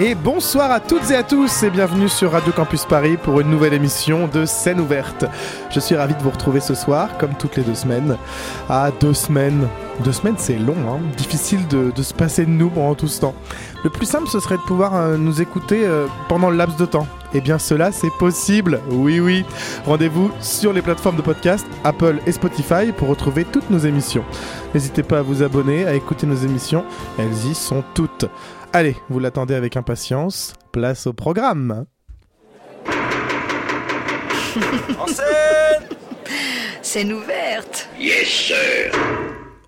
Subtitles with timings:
[0.00, 3.50] Et bonsoir à toutes et à tous et bienvenue sur Radio Campus Paris pour une
[3.50, 5.24] nouvelle émission de Scène ouverte.
[5.70, 8.16] Je suis ravi de vous retrouver ce soir, comme toutes les deux semaines.
[8.68, 9.66] Ah, deux semaines.
[10.04, 11.00] Deux semaines, c'est long, hein.
[11.16, 13.34] difficile de, se passer de nous pendant tout ce temps.
[13.82, 16.86] Le plus simple, ce serait de pouvoir euh, nous écouter euh, pendant le laps de
[16.86, 17.08] temps.
[17.34, 18.80] Eh bien, cela, c'est possible.
[18.90, 19.44] Oui, oui.
[19.84, 24.24] Rendez-vous sur les plateformes de podcast Apple et Spotify pour retrouver toutes nos émissions.
[24.74, 26.84] N'hésitez pas à vous abonner, à écouter nos émissions.
[27.18, 28.26] Elles y sont toutes.
[28.72, 30.54] Allez, vous l'attendez avec impatience.
[30.72, 31.86] Place au programme.
[34.98, 35.88] En scène
[36.82, 37.88] Scène ouverte.
[37.98, 38.92] Yes, sir.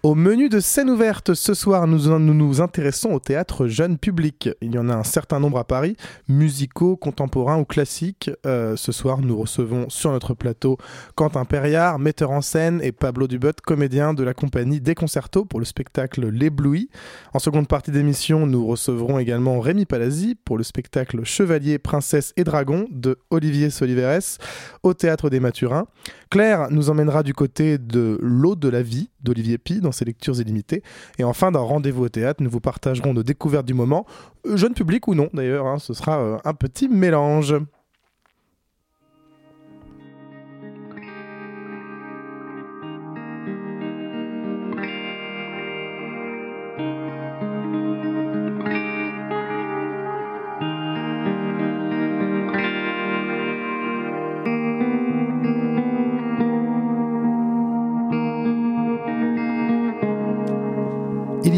[0.02, 4.48] Au menu de scène ouverte, ce soir, nous nous, intéressons au théâtre jeune public.
[4.62, 5.94] Il y en a un certain nombre à Paris,
[6.26, 8.30] musicaux, contemporains ou classiques.
[8.46, 10.78] Euh, ce soir, nous recevons sur notre plateau
[11.16, 15.58] Quentin Perriard, metteur en scène, et Pablo Dubot, comédien de la compagnie Des Concertos pour
[15.58, 16.88] le spectacle L'Ébloui.
[17.34, 22.44] En seconde partie d'émission, nous recevrons également Rémi Palazzi pour le spectacle Chevalier, Princesse et
[22.44, 24.38] Dragon de Olivier Soliveres
[24.82, 25.88] au théâtre des Mathurins.
[26.30, 30.40] Claire nous emmènera du côté de L'eau de la vie d'Olivier Pi dans ses lectures
[30.40, 30.82] illimitées.
[31.18, 34.06] Et enfin, dans Rendez-vous au théâtre, nous vous partagerons nos découvertes du moment,
[34.46, 37.54] euh, jeune public ou non d'ailleurs, hein, ce sera euh, un petit mélange.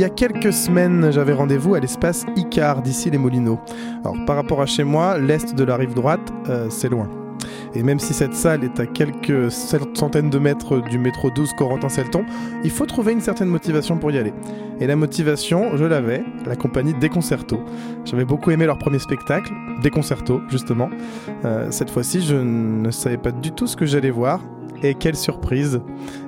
[0.02, 3.60] Y a quelques semaines, j'avais rendez-vous à l'espace Icar d'ici les Molineaux.
[4.04, 7.08] Alors par rapport à chez moi, l'est de la rive droite, euh, c'est loin.
[7.76, 12.24] Et même si cette salle est à quelques centaines de mètres du métro 12 Corentin-Selton,
[12.64, 14.34] il faut trouver une certaine motivation pour y aller.
[14.80, 17.60] Et la motivation, je l'avais, la compagnie Des Concertos.
[18.04, 19.52] J'avais beaucoup aimé leur premier spectacle,
[19.82, 20.90] Des Concertos, justement.
[21.44, 24.40] Euh, cette fois-ci, je ne savais pas du tout ce que j'allais voir.
[24.84, 25.80] Et quelle surprise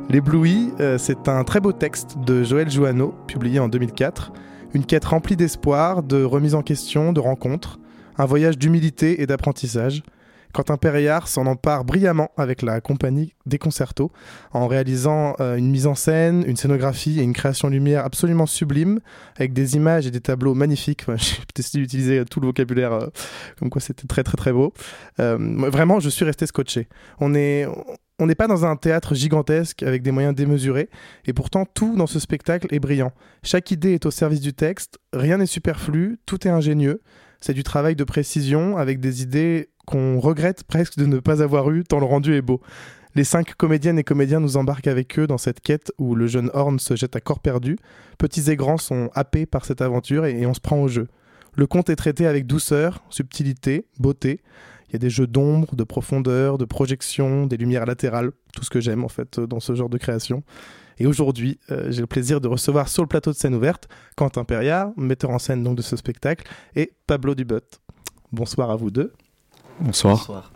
[0.09, 4.33] L'Ébloui, euh, c'est un très beau texte de Joël Jouanneau, publié en 2004.
[4.75, 7.81] Une quête remplie d'espoir, de remise en question, de rencontres.
[8.17, 10.05] Un voyage d'humilité et d'apprentissage.
[10.53, 14.13] Quentin Perriard s'en empare brillamment avec la compagnie des concertos,
[14.53, 19.01] en réalisant euh, une mise en scène, une scénographie et une création lumière absolument sublime,
[19.35, 21.07] avec des images et des tableaux magnifiques.
[21.17, 23.07] J'ai décidé d'utiliser tout le vocabulaire, euh,
[23.59, 24.73] comme quoi c'était très très très beau.
[25.19, 26.87] Vraiment, je suis resté scotché.
[27.19, 27.67] On est,
[28.19, 30.89] on n'est pas dans un théâtre gigantesque avec des moyens démesurés,
[31.27, 33.13] et pourtant tout dans ce spectacle est brillant.
[33.43, 37.01] Chaque idée est au service du texte, rien n'est superflu, tout est ingénieux.
[37.41, 41.71] C'est du travail de précision avec des idées qu'on regrette presque de ne pas avoir
[41.71, 42.61] eues tant le rendu est beau.
[43.17, 46.51] Les cinq comédiennes et comédiens nous embarquent avec eux dans cette quête où le jeune
[46.53, 47.77] Horn se jette à corps perdu.
[48.19, 51.07] Petits et grands sont happés par cette aventure et, on se prend au jeu.
[51.55, 54.41] Le conte est traité avec douceur, subtilité, beauté.
[54.95, 58.71] Il y a des jeux d'ombre, de profondeur, de projection, des lumières latérales, tout ce
[58.71, 60.45] que j'aime en fait dans ce genre de création.
[60.99, 64.45] Et aujourd'hui, euh, j'ai le plaisir de recevoir sur le plateau de scène ouverte Quentin
[64.45, 66.47] Perriard, metteur en scène donc de ce spectacle,
[66.77, 67.59] et Pablo Dubot.
[68.31, 69.13] Bonsoir à vous deux.
[69.81, 70.53] Bonsoir.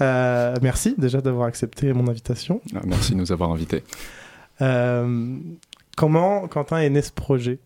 [0.00, 2.60] Euh, merci déjà d'avoir accepté mon invitation.
[2.74, 3.84] Ah, merci de nous avoir invités.
[4.60, 5.38] Euh,
[5.96, 7.60] comment, Quentin, est né ce projet?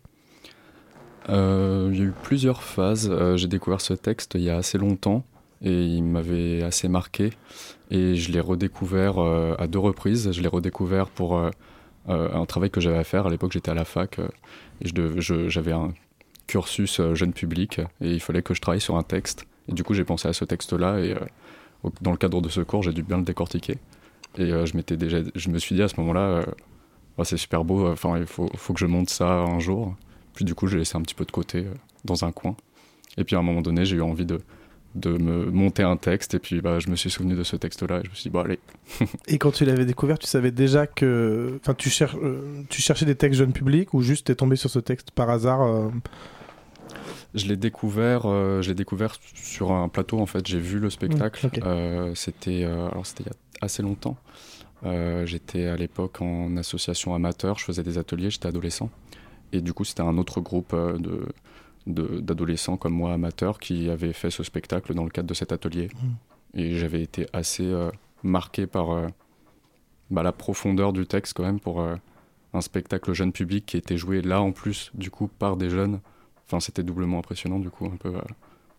[1.29, 3.09] Euh, il y a eu plusieurs phases.
[3.11, 5.25] Euh, J'ai découvert ce texte il y a assez longtemps
[5.61, 7.31] et il m'avait assez marqué.
[7.89, 10.31] Et je l'ai redécouvert euh, à deux reprises.
[10.31, 11.49] Je l'ai redécouvert pour euh,
[12.09, 13.27] euh, un travail que j'avais à faire.
[13.27, 14.87] À l'époque, j'étais à la fac et
[15.19, 15.93] j'avais un
[16.45, 19.45] cursus jeune public et il fallait que je travaille sur un texte.
[19.67, 21.15] Et du coup, j'ai pensé à ce texte-là et
[22.01, 23.77] dans le cadre de ce cours, j'ai dû bien le décortiquer.
[24.37, 26.45] Et je, m'étais déjà, je me suis dit à ce moment-là,
[27.17, 29.95] Oh, c'est super beau, enfin, il faut, faut que je monte ça un jour.
[30.35, 31.65] Puis du coup, j'ai laissé un petit peu de côté
[32.05, 32.55] dans un coin.
[33.17, 34.39] Et puis à un moment donné, j'ai eu envie de,
[34.99, 36.33] de me monter un texte.
[36.33, 37.99] Et puis bah, je me suis souvenu de ce texte-là.
[37.99, 38.59] Et je me suis dit, bon, allez.
[39.27, 41.59] Et quand tu l'avais découvert, tu savais déjà que.
[41.61, 44.69] Enfin, tu, cher- euh, tu cherchais des textes jeunes publics ou juste t'es tombé sur
[44.69, 45.89] ce texte par hasard euh,
[47.35, 50.19] Je l'ai découvert, euh, je l'ai découvert sur un plateau.
[50.19, 51.47] En fait, j'ai vu le spectacle.
[51.47, 51.59] Mm.
[51.65, 54.17] Euh, c'était, alors c'était il y a assez longtemps.
[55.25, 57.57] J'étais à l'époque en association amateur.
[57.57, 58.29] Je faisais des ateliers.
[58.29, 58.89] J'étais adolescent.
[59.51, 61.25] Et du coup, c'était un autre groupe de
[61.87, 65.87] d'adolescents comme moi, amateurs, qui avaient fait ce spectacle dans le cadre de cet atelier.
[65.87, 66.59] Mm.
[66.59, 67.89] Et j'avais été assez euh,
[68.23, 69.07] marqué par euh,
[70.09, 71.95] bah, la profondeur du texte quand même pour euh,
[72.53, 75.99] un spectacle jeune public qui était joué là en plus du coup par des jeunes.
[76.45, 78.13] Enfin c'était doublement impressionnant du coup un peu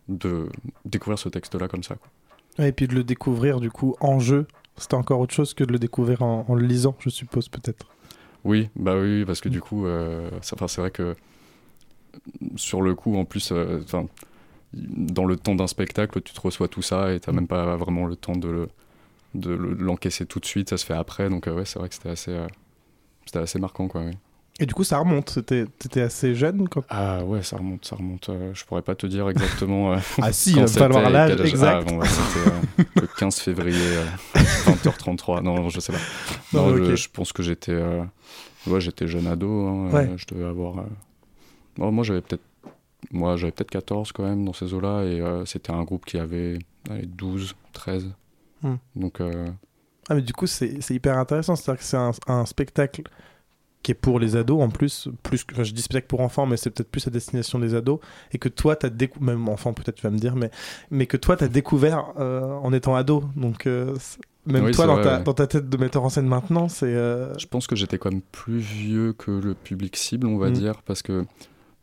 [0.07, 0.49] de
[0.85, 1.95] découvrir ce texte là comme ça.
[1.95, 2.65] Quoi.
[2.65, 5.71] et puis de le découvrir du coup en jeu, c'était encore autre chose que de
[5.71, 7.85] le découvrir en, en le lisant je suppose peut-être.
[8.43, 11.15] Oui, bah oui, parce que du coup, euh, c'est vrai que
[12.55, 13.81] sur le coup, en plus, euh,
[14.73, 17.75] dans le temps d'un spectacle, tu te reçois tout ça et tu n'as même pas
[17.75, 18.69] vraiment le temps de le,
[19.35, 21.29] de l'encaisser tout de suite, ça se fait après.
[21.29, 22.47] Donc, euh, ouais, c'est vrai que c'était assez, euh,
[23.25, 24.01] c'était assez marquant, quoi.
[24.01, 24.13] Oui.
[24.61, 25.39] Et du coup, ça remonte.
[25.45, 26.83] T'étais assez jeune quand...
[26.89, 28.27] Ah ouais, ça remonte, ça remonte.
[28.27, 29.93] Euh, je pourrais pas te dire exactement.
[30.21, 31.87] ah si, il va falloir l'âge exact.
[31.87, 33.79] Ah, bon, c'était le 15 février,
[34.35, 35.43] 20h33.
[35.43, 35.99] Non, je sais pas.
[36.51, 37.81] Non, je, je, pense que j'étais,
[38.67, 39.49] ouais, j'étais jeune ado.
[39.49, 40.09] Hein, ouais.
[40.17, 40.83] je devais avoir.
[41.79, 42.43] Oh, moi, j'avais peut-être,
[43.11, 46.59] moi, j'avais peut-être 14 quand même dans ces eaux-là, et c'était un groupe qui avait
[46.89, 48.09] allez, 12, 13.
[48.61, 48.75] Hmm.
[48.95, 49.21] Donc.
[50.11, 51.55] Ah mais du coup, c'est hyper intéressant.
[51.55, 53.03] C'est-à-dire que c'est un, un spectacle
[53.81, 56.57] qui est pour les ados en plus, plus enfin, je dis spectacle pour enfants, mais
[56.57, 57.99] c'est peut-être plus à destination des ados,
[58.33, 60.51] et que toi, tu as découvert, même enfant peut-être tu vas me dire, mais,
[60.91, 63.23] mais que toi, tu as découvert euh, en étant ado.
[63.37, 63.95] Donc, euh,
[64.45, 65.23] même oui, toi, dans, vrai, ta, ouais.
[65.23, 66.87] dans ta tête de metteur en scène maintenant, c'est.
[66.87, 67.37] Euh...
[67.37, 70.53] Je pense que j'étais quand même plus vieux que le public cible, on va Mm.
[70.53, 71.25] dire, parce que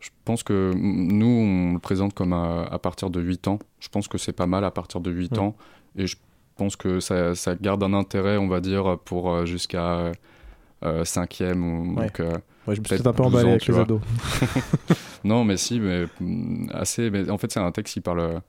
[0.01, 3.59] je pense que nous, on le présente comme à, à partir de 8 ans.
[3.81, 5.41] Je pense que c'est pas mal à partir de 8 Mm.
[5.41, 5.57] ans,
[5.97, 6.17] et je
[6.57, 10.13] pense que ça, ça garde un intérêt, on va dire, pour euh, jusqu'à
[10.85, 11.65] euh, cinquième.
[11.65, 12.07] Ou, Ouais.
[12.07, 12.31] donc, euh,
[12.67, 14.01] Ouais, je me suis peut-être un peu 12 emballé ans, avec les ados.
[15.25, 17.11] non, mais si, mais mm, assez.
[17.11, 18.41] Mais en fait, c'est un texte qui parle.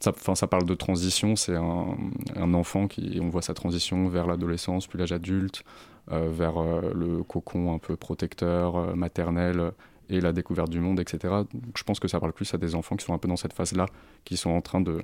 [0.00, 1.36] Ça, enfin, ça parle de transition.
[1.36, 1.96] C'est un,
[2.36, 5.62] un enfant qui, on voit sa transition vers l'adolescence, puis l'âge adulte,
[6.10, 9.72] euh, vers euh, le cocon un peu protecteur, maternel,
[10.12, 11.18] et la découverte du monde, etc.
[11.52, 13.36] Donc, je pense que ça parle plus à des enfants qui sont un peu dans
[13.36, 13.86] cette phase-là,
[14.24, 15.02] qui sont en train de,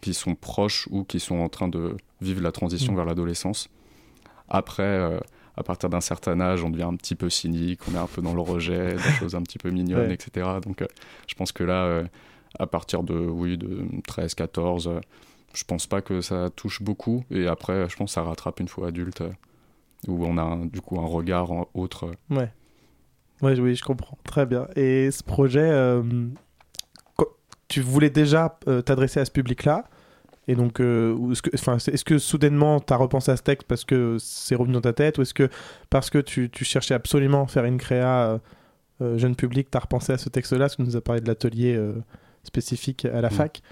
[0.00, 2.96] qui sont proches ou qui sont en train de vivre la transition Mm.
[2.96, 3.68] vers l'adolescence.
[4.48, 4.82] Après.
[4.82, 5.18] euh,
[5.56, 8.22] à partir d'un certain âge, on devient un petit peu cynique, on est un peu
[8.22, 10.14] dans le rejet, des choses un petit peu mignonnes, Ouais.
[10.14, 10.46] etc.
[10.62, 10.86] Donc, euh,
[11.26, 12.04] je pense que là, euh,
[12.60, 15.00] à partir de, oui, de 13, 14, euh,
[15.54, 17.24] je pense pas que ça touche beaucoup.
[17.32, 19.24] Et après, je pense que ça rattrape une fois adulte,
[20.06, 22.12] où on a un- du coup un regard en- autre.
[22.30, 22.52] Ouais.
[23.42, 24.18] Ouais, oui, je comprends.
[24.24, 24.66] Très bien.
[24.76, 26.02] Et ce projet, euh,
[27.68, 29.84] tu voulais déjà euh, t'adresser à ce public-là?
[30.48, 31.78] Et donc, euh, est-ce que, enfin,
[32.18, 35.18] soudainement tu as repensé à ce texte parce que c'est revenu dans ta tête?
[35.18, 35.50] Ou est-ce que
[35.90, 38.40] parce que tu, tu cherchais absolument à faire une créa
[39.00, 40.60] jeune public, tu as repensé à ce texte-là?
[40.60, 41.78] Parce que nous as parlé de l'atelier
[42.44, 43.32] spécifique à la Mm.
[43.32, 43.62] fac,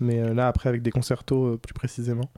[0.00, 2.30] mais là après avec des concertos plus précisément.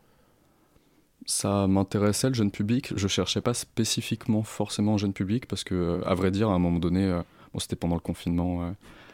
[1.27, 2.93] Ça m'intéressait le jeune public.
[2.97, 6.55] Je cherchais pas spécifiquement forcément un jeune public, parce que, euh, à vrai dire, à
[6.55, 7.23] un moment donné, euh,
[7.53, 8.63] bon, c'était pendant le confinement.
[8.65, 8.71] euh,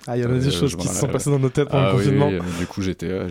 [0.06, 1.50] Ah, il y en a Euh, des choses je- qui se sont passées dans nos
[1.50, 2.28] têtes pendant Ah le oui, confinement.
[2.28, 3.28] oui, euh, du coup, j'étais euh,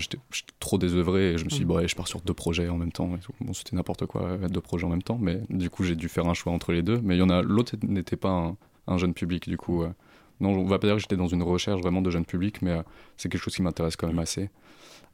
[0.59, 1.87] trop désœuvré et je me suis dit, Mm.
[1.87, 3.09] je pars sur deux projets en même temps.
[3.15, 3.33] et tout.
[3.41, 6.07] Bon, c'était n'importe quoi, euh, deux projets en même temps, mais du coup, j'ai dû
[6.09, 7.01] faire un choix entre les deux.
[7.03, 8.55] Mais il y en a, l'autre n'était pas un,
[8.87, 9.81] un jeune public, du coup.
[9.83, 9.89] euh.
[10.41, 12.71] non, on va pas dire que j'étais dans une recherche vraiment de jeune public, mais
[12.71, 12.81] euh,
[13.17, 14.49] c'est quelque chose qui m'intéresse quand même assez.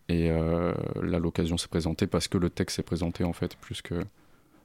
[0.07, 3.81] Et euh, là, l'occasion s'est présentée parce que le texte s'est présenté, en fait, plus
[3.81, 3.95] que.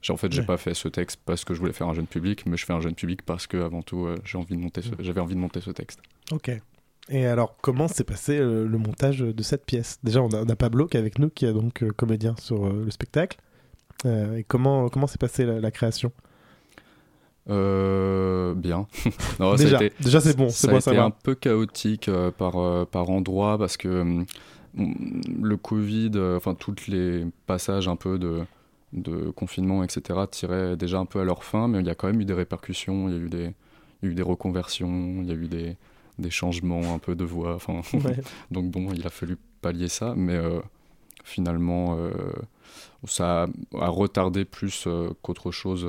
[0.09, 0.47] En fait, j'ai Ouais.
[0.47, 2.73] pas fait ce texte parce que je voulais faire un jeune public, mais je fais
[2.73, 5.35] un jeune public parce que, avant tout, euh, j'ai envie de monter ce- j'avais envie
[5.35, 6.01] de monter ce texte.
[6.33, 6.51] Ok.
[7.11, 9.99] Et alors, comment s'est passé euh, le montage de cette pièce?
[10.03, 12.71] Déjà, on a, on a Pablo qui est avec nous, qui est donc comédien sur
[12.73, 13.39] le spectacle.
[14.07, 16.13] Et comment comment s'est passée la, la création?
[17.49, 18.87] Euh, bien.
[19.41, 19.65] Non, ça
[20.01, 21.07] Déjà, c'est bon, ça c'est a bon à été savoir.
[21.07, 24.25] un peu chaotique euh, par, euh, par endroits parce que hum,
[24.77, 28.43] le Covid, euh, enfin tous les passages un peu de,
[28.93, 32.07] de confinement, etc., tiraient déjà un peu à leur fin, mais il y a quand
[32.09, 33.55] même eu des répercussions, il y a eu des,
[34.03, 35.77] il y a eu des reconversions, il y a eu des,
[36.19, 37.55] des changements un peu de voix.
[37.55, 38.21] Enfin, Ouais.
[38.51, 40.61] donc bon, il a fallu pallier ça, mais euh,
[41.25, 42.11] finalement, euh,
[43.05, 43.47] ça a,
[43.81, 45.87] a retardé plus euh, qu'autre chose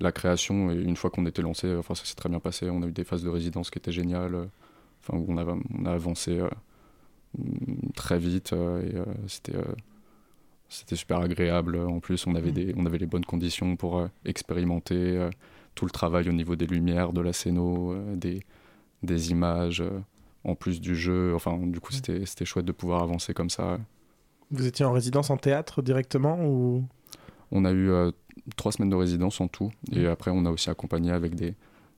[0.00, 0.70] la création.
[0.70, 2.70] Et une fois qu'on était lancé, enfin, ça s'est très bien passé.
[2.70, 4.48] On a eu des phases de résidence qui étaient géniales,
[5.02, 6.48] enfin, où on a, on a avancé mm,
[7.94, 9.56] très vite euh, et euh, c'était.
[9.56, 9.62] euh,
[10.68, 11.76] c'était super agréable.
[11.78, 12.54] En plus, on avait, Mm.
[12.54, 15.30] des, on avait les bonnes conditions pour euh, expérimenter euh,
[15.76, 18.42] tout le travail au niveau des lumières, de la scéno, euh, des,
[19.04, 19.84] des images,
[20.42, 21.32] en plus du jeu.
[21.36, 23.78] Enfin, du coup, c'était c'était chouette de pouvoir avancer comme ça.
[24.50, 26.82] Vous étiez en résidence en théâtre directement ou?
[27.52, 27.90] On a eu
[28.56, 29.98] trois semaines de résidence en tout, Mm.
[29.98, 31.54] et après, on a aussi accompagné avec des,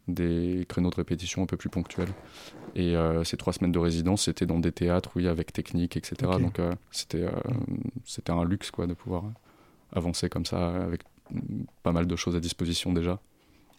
[0.08, 2.12] des créneaux de répétition un peu plus ponctuels.
[2.74, 6.16] Et euh, ces trois semaines de résidence, c'était dans des théâtres, oui, avec technique, etc.
[6.40, 7.30] Donc, euh, c'était euh,
[8.04, 9.24] c'était un luxe, quoi, de pouvoir
[9.92, 13.18] avancer comme ça, avec mm, pas mal de choses à disposition déjà.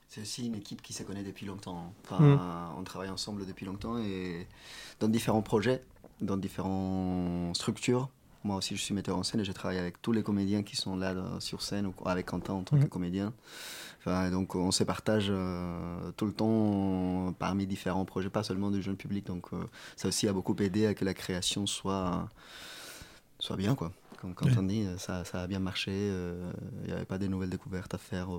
[0.08, 1.94] C'est aussi une équipe qui se connaît depuis longtemps.
[2.04, 2.40] Enfin, Mm.
[2.80, 4.48] On travaille ensemble depuis longtemps et
[5.00, 5.82] dans différents projets,
[6.22, 8.10] dans différentes structures.
[8.44, 10.76] Moi aussi, je suis metteur en scène et je travaille avec tous les comédiens qui
[10.78, 12.84] sont là sur scène ou avec Quentin en tant Mhm.
[12.86, 13.34] que comédien.
[14.00, 18.82] Enfin, donc, on se partage euh, tout le temps parmi différents projets, pas seulement du
[18.82, 19.26] jeune public.
[19.26, 19.58] Donc, euh,
[19.98, 22.30] ça aussi a beaucoup aidé à que la création soit,
[23.40, 23.92] soit bien, quoi.
[24.22, 24.54] Comme quand Ouais.
[24.58, 25.92] on dit, ça, ça a bien marché.
[25.94, 26.52] euh,
[26.84, 28.30] Il n'y avait pas de nouvelles découvertes à faire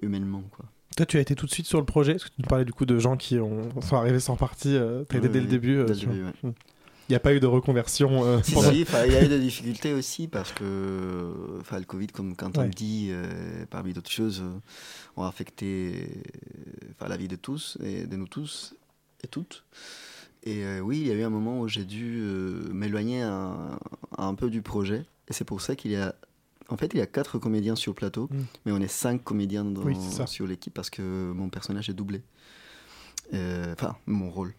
[0.00, 0.64] humainement, quoi.
[0.96, 2.64] Toi, tu as été tout de suite sur le projet Parce que tu nous parlais
[2.66, 4.76] du coup de gens qui ont, sont arrivés sans partie.
[4.76, 5.76] euh, Oui, dès le début.
[5.78, 6.52] euh, dès le sur- début, ouais.
[7.08, 9.24] Il n'y a pas eu de reconversion euh, Si, pendant- si, enfin, il y a
[9.24, 12.68] eu des difficultés aussi parce que le Covid, comme quand on Ouais.
[12.68, 14.58] dit, euh, parmi d'autres choses, euh,
[15.16, 16.08] ont affecté
[17.06, 18.74] la vie de tous et de nous tous
[19.24, 19.64] et toutes.
[20.44, 22.22] Et euh, oui, il y a eu un moment où j'ai dû
[22.72, 23.78] m'éloigner un,
[24.16, 25.04] un peu du projet.
[25.28, 26.14] Et c'est pour ça qu'il y a.
[26.68, 28.38] En fait, il y a quatre comédiens sur le plateau, Mm.
[28.64, 32.22] mais on est cinq comédiens dans- Oui, sur l'équipe parce que mon personnage est doublé.
[33.34, 34.54] Enfin, mon rôle.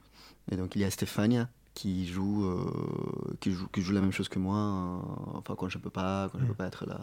[0.52, 4.12] Et donc, il y a Stéphania qui joue, euh, qui joue, qui joue la même
[4.12, 6.48] chose que moi, euh, enfin, quand je peux pas, quand je Mm.
[6.48, 7.00] peux pas être là.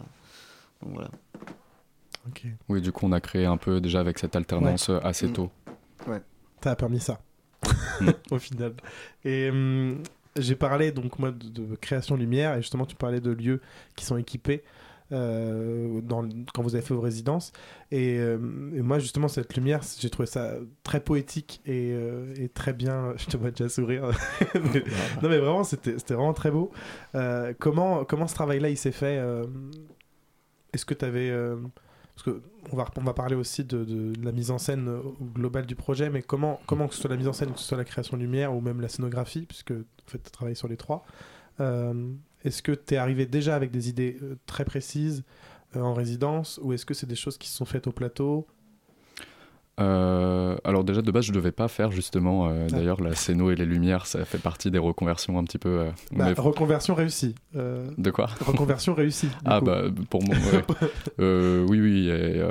[0.81, 1.11] Donc voilà.
[2.27, 2.45] Ok.
[2.69, 5.33] Oui, du coup, on a créé un peu déjà avec cette alternance euh, assez Mm.
[5.33, 5.51] tôt.
[6.63, 7.19] Ça a permis ça,
[7.99, 8.09] Mm.
[8.31, 8.73] au final.
[9.25, 10.03] Et hum,
[10.37, 13.61] j'ai parlé donc moi de, de création lumière et justement tu parlais de lieux
[13.95, 14.63] qui sont équipés
[15.11, 17.51] dans, quand vous avez fait vos résidences.
[17.91, 18.37] Et, euh,
[18.75, 20.53] et moi justement cette lumière, j'ai trouvé ça
[20.83, 23.13] très poétique et, euh, très bien.
[23.17, 24.11] Je te vois déjà sourire.
[25.21, 26.71] Non mais vraiment c'était vraiment très beau.
[27.15, 29.45] Euh, comment comment ce travail-là il s'est fait euh,
[30.73, 31.31] Est-ce que tu avais
[32.15, 32.41] parce que
[32.71, 35.01] on va, on va parler aussi de, la mise en scène euh,
[35.33, 37.65] globale du projet, mais comment, comment que ce soit la mise en scène, que ce
[37.65, 40.67] soit la création de lumière ou même la scénographie, puisque en fait, tu travailles sur
[40.67, 41.03] les trois,
[41.59, 41.93] euh,
[42.45, 45.23] est-ce que tu es arrivé déjà avec des idées euh, très précises
[45.75, 48.45] euh, en résidence, ou est-ce que c'est des choses qui se sont faites au plateau?
[49.79, 52.75] Euh, alors déjà de base je devais pas faire justement euh, Ah.
[52.75, 55.91] d'ailleurs la scéno et les lumières ça fait partie des reconversions un petit peu euh,
[56.11, 57.35] bah, mais- Reconversion réussie.
[57.55, 58.27] De quoi?
[58.45, 59.29] reconversion réussie.
[59.45, 59.65] ah coup.
[59.65, 60.65] bah pour moi ouais.
[61.69, 62.43] Oui oui et,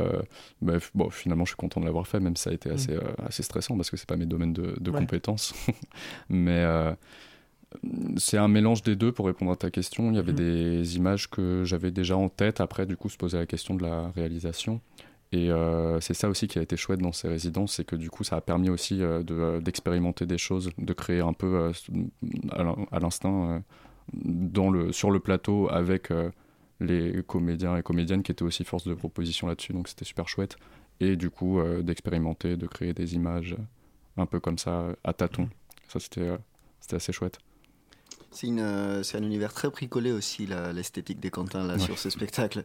[0.63, 2.93] bah, bon finalement je suis content de l'avoir fait même si ça a été assez,
[2.95, 4.95] euh, assez stressant parce que c'est pas mes domaines de, de Mm.
[4.95, 5.01] Ouais.
[5.01, 5.55] compétences
[6.31, 6.65] mais
[8.17, 10.39] c'est un mélange des deux pour répondre à ta question il y avait Mhm.
[10.39, 13.83] des images que j'avais déjà en tête après du coup se poser la question de
[13.83, 14.81] la réalisation
[15.33, 18.11] et euh, c'est ça aussi qui a été chouette dans ces résidences, c'est que du
[18.11, 21.71] coup ça a permis aussi euh, de, euh, d'expérimenter des choses, de créer un peu
[22.51, 23.63] à l'in- à l'instinct
[24.13, 26.09] dans le, sur le plateau avec
[26.81, 30.57] les comédiens et comédiennes qui étaient aussi force de proposition là-dessus, donc c'était super chouette.
[30.99, 33.55] Et du coup d'expérimenter, de créer des images
[34.17, 35.49] un peu comme ça à tâtons.
[35.89, 36.33] Ça c'était,
[36.81, 37.39] c'était assez chouette.
[38.33, 41.81] C'est euh, c'est un univers très bricolé aussi, l'esthétique des Quentin là, Ouais.
[41.81, 42.63] sur ce spectacle.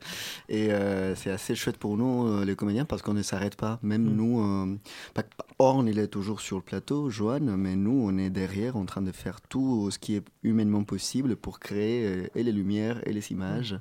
[0.47, 3.79] Et euh, c'est assez chouette pour nous, euh, les comédiens, parce qu'on ne s'arrête pas.
[3.81, 4.15] Même Mm.
[4.15, 4.77] nous,
[5.13, 5.23] pas
[5.57, 9.01] Orne, il est toujours sur le plateau, Joanne, mais nous, on est derrière en train
[9.01, 13.31] de faire tout ce qui est humainement possible pour créer et les lumières et les
[13.31, 13.79] images.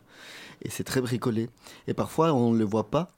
[0.63, 1.51] Et c'est très bricolé.
[1.89, 3.09] Et parfois, on ne le voit pas.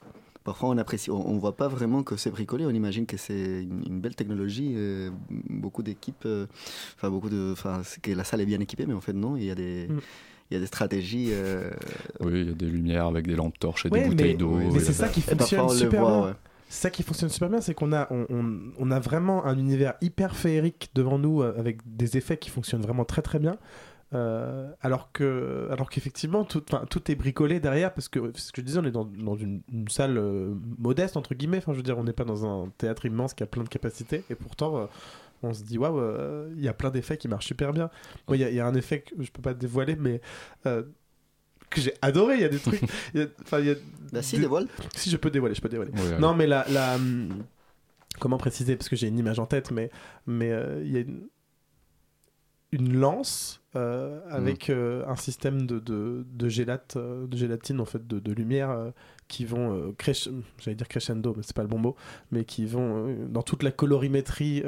[0.47, 2.65] Parfois, on apprécie, on, on voit pas vraiment que c'est bricolé.
[2.65, 5.11] On imagine que c'est une, une belle technologie, euh,
[5.51, 6.47] beaucoup d'équipes, euh,
[6.97, 9.37] enfin beaucoup de, enfin, c'est que la salle est bien équipée, mais en fait non,
[9.37, 9.99] il y a des, Mm.
[10.51, 11.29] il y a des stratégies.
[11.33, 11.71] euh,
[12.21, 14.51] Oui, il y a des lumières avec des lampes torches et Ouais, des bouteilles d'eau.
[14.73, 16.27] mais c'est ça qui fonctionne super voit, bien.
[16.29, 16.33] ouais.
[16.69, 19.95] Ça qui fonctionne super bien, c'est qu'on a, on, on- on a vraiment un univers
[20.01, 23.57] hyper féerique devant nous avec des effets qui fonctionnent vraiment très très bien.
[24.15, 28.61] Euh, alors que, alors qu'effectivement tout, enfin, tout est bricolé derrière parce que ce que
[28.61, 31.59] je disais, on est dans, dans une, une salle euh, modeste entre guillemets.
[31.59, 33.69] Enfin, je veux dire, on n'est pas dans un théâtre immense qui a plein de
[33.69, 34.79] capacités et pourtant.
[34.79, 34.87] euh,
[35.43, 37.91] on se dit waouh, euh, il y a plein d'effets qui marchent super bien.
[38.27, 40.21] Moi, il y a- il y, a un effet que je peux pas dévoiler, mais
[40.65, 40.83] euh,
[41.69, 42.37] que j'ai adoré.
[42.37, 42.81] Il y a des trucs.
[43.15, 43.75] y a- Enfin, il y a
[44.13, 44.67] Bah, si, des- dévoile.
[44.95, 45.91] si je peux dévoiler, je peux dévoiler.
[45.93, 47.29] Ouais, Non, mais la, la, hum,
[48.19, 48.77] comment préciser?
[48.77, 49.91] Parce que j'ai une image en tête, mais
[50.27, 51.29] mais euh, il y a une,
[52.77, 57.85] une lance euh, avec euh, un système de, de, de gélate, euh, de gélatine en
[57.85, 58.91] fait, de, de lumière euh,
[59.29, 59.95] qui vont
[60.59, 61.97] j'allais dire crescendo, mais c'est pas le bon mot,
[62.31, 64.63] mais qui vont dans toute la colorimétrie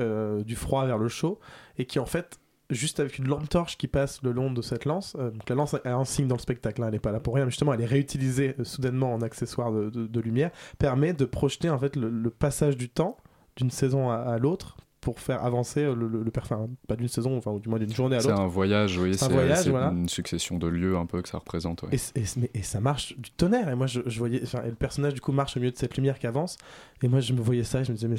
[0.44, 1.38] du froid vers le chaud
[1.78, 4.84] et qui en fait juste avec une lampe torche qui passe le long de cette
[4.84, 5.14] lance.
[5.14, 7.36] donc la lance a un signe dans le spectacle, hein, elle n'est pas là pour
[7.36, 11.78] rien, mais justement elle est réutilisée soudainement en accessoire de, lumière, permet de projeter en
[11.78, 13.16] fait le, le passage du temps
[13.56, 17.50] d'une saison à, à l'autre pour faire avancer le, le, enfin, pas d'une saison, enfin
[17.52, 19.14] ou du moins d'une journée à C'est un voyage, oui.
[19.16, 19.28] C'est
[19.70, 19.88] voilà.
[19.90, 21.82] une succession de lieux un peu que ça représente.
[21.82, 21.90] ouais.
[21.92, 23.68] Et, et c- mais- et ça marche du tonnerre.
[23.68, 25.76] Et moi, je, je voyais, enfin, et le personnage du coup marche au milieu de
[25.78, 26.56] cette lumière qui avance.
[27.02, 28.16] Et moi, je me voyais ça et je me disais, mais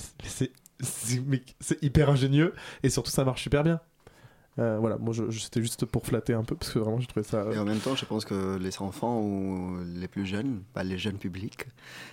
[1.60, 3.80] c'est hyper ingénieux et surtout ça marche super bien.
[4.60, 7.08] Euh, voilà, moi je, je- c'était juste pour flatter un peu parce que vraiment j'ai
[7.08, 7.46] trouvé ça.
[7.54, 10.98] Et en même temps, je pense que les enfants ou les plus jeunes, pas les
[10.98, 11.66] jeunes publics,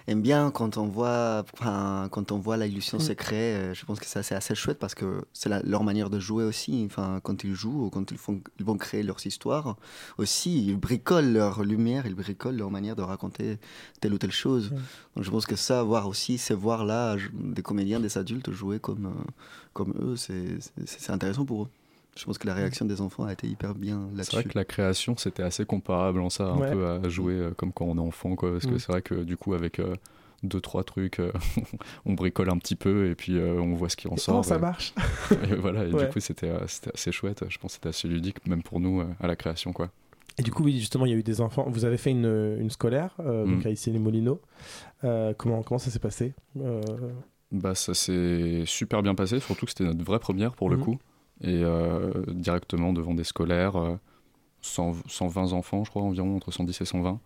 [0.07, 3.01] aiment bien quand on voit, enfin, quand on voit l'illusion Mm.
[3.01, 3.35] secret.
[3.57, 6.21] euh, Je pense que ça c'est assez chouette parce que c'est la- leur manière de
[6.21, 6.85] jouer aussi.
[6.87, 9.77] Enfin, quand ils jouent ou quand ils, font, ils vont créer leurs histoires,
[10.19, 13.59] aussi ils bricolent leur lumière, ils bricolent leur manière de raconter
[14.01, 14.71] telle ou telle chose.
[14.71, 14.77] Mm.
[15.17, 18.79] Donc je pense que ça, voir aussi, c'est voir là des comédiens, des adultes jouer
[18.79, 19.31] comme, euh,
[19.73, 21.69] comme eux, c'est c'est- c'est intéressant pour eux.
[22.17, 24.35] Je pense que la réaction des enfants a été hyper bien C'est là-dessus.
[24.37, 26.71] vrai que la création, c'était assez comparable en ça, un Ouais.
[26.71, 28.53] peu à jouer euh, comme quand on est enfant, quoi.
[28.53, 28.79] Parce que Mm.
[28.79, 29.95] c'est vrai que du coup, avec euh,
[30.43, 31.31] deux, trois trucs, euh,
[32.07, 34.45] on bricole un petit peu et puis euh, on voit ce qui en Et sort.
[34.45, 34.95] ça et- marche?
[35.51, 36.07] et voilà, et Ouais.
[36.07, 37.45] du coup, c'était euh, c'était assez chouette.
[37.49, 39.91] Je pense que c'était assez ludique, même pour nous, euh, à la création, quoi.
[40.39, 41.67] Et du coup, oui, justement, il y a eu des enfants.
[41.69, 44.39] Vous avez fait une, une scolaire, euh, donc à ici les Molinos.
[45.05, 46.35] Euh, comment, comment ça s'est passé?
[46.61, 46.81] Euh,
[47.53, 50.83] Bah, ça s'est super bien passé, surtout que c'était notre vraie première pour le Mhm.
[50.85, 50.99] coup.
[51.43, 53.97] Et euh, directement devant des scolaires, euh,
[54.63, 57.21] 100 120 enfants, je crois, environ, entre 110 et 120,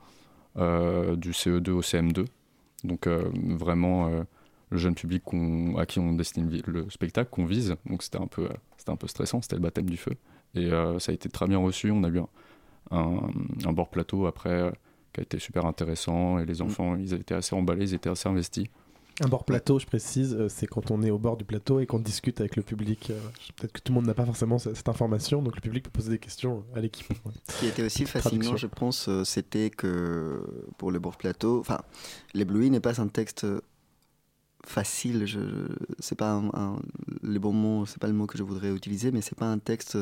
[0.59, 2.27] euh, du CE2 au CM2.
[2.85, 4.23] Donc euh, vraiment euh,
[4.71, 5.23] le jeune public
[5.79, 7.77] à qui on destine le spectacle, qu'on vise.
[7.87, 10.13] Donc c'était un, peu, euh, un peu stressant, c'était le baptême du feu.
[10.55, 11.91] Et euh, ça a été très bien reçu.
[11.91, 12.29] On a eu un,
[12.91, 13.21] un,
[13.65, 14.71] un bord plateau après euh,
[15.13, 16.39] qui a été super intéressant.
[16.39, 18.67] Et les enfants, ils étaient assez emballés, ils étaient assez investis.
[19.23, 21.87] Un bord plateau, je précise, euh, c'est quand on est au bord du plateau et
[21.87, 23.11] qu'on discute avec le public.
[23.11, 23.21] Euh,
[23.57, 25.91] Peut-être que tout le monde n'a pas forcément ce- cette information, donc le public peut
[25.91, 27.07] poser des questions à l'équipe.
[27.27, 27.33] Ouais.
[27.51, 30.43] Ce qui était aussi fascinant, je pense, euh, c'était que
[30.79, 31.81] pour le bord plateau, enfin,
[32.33, 33.47] l'ébloui n'est pas un texte
[34.65, 35.27] facile.
[35.27, 35.39] Je,
[35.99, 36.79] c'est pas un, un-
[37.23, 39.59] le bon mot, c'est pas le mot que je voudrais utiliser, mais c'est pas un
[39.59, 39.99] texte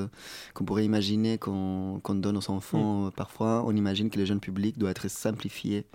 [0.55, 3.07] qu'on pourrait imaginer qu'on, qu'on donne aux enfants.
[3.07, 5.87] Euh, Parfois, on imagine que le jeune public doit être simplifié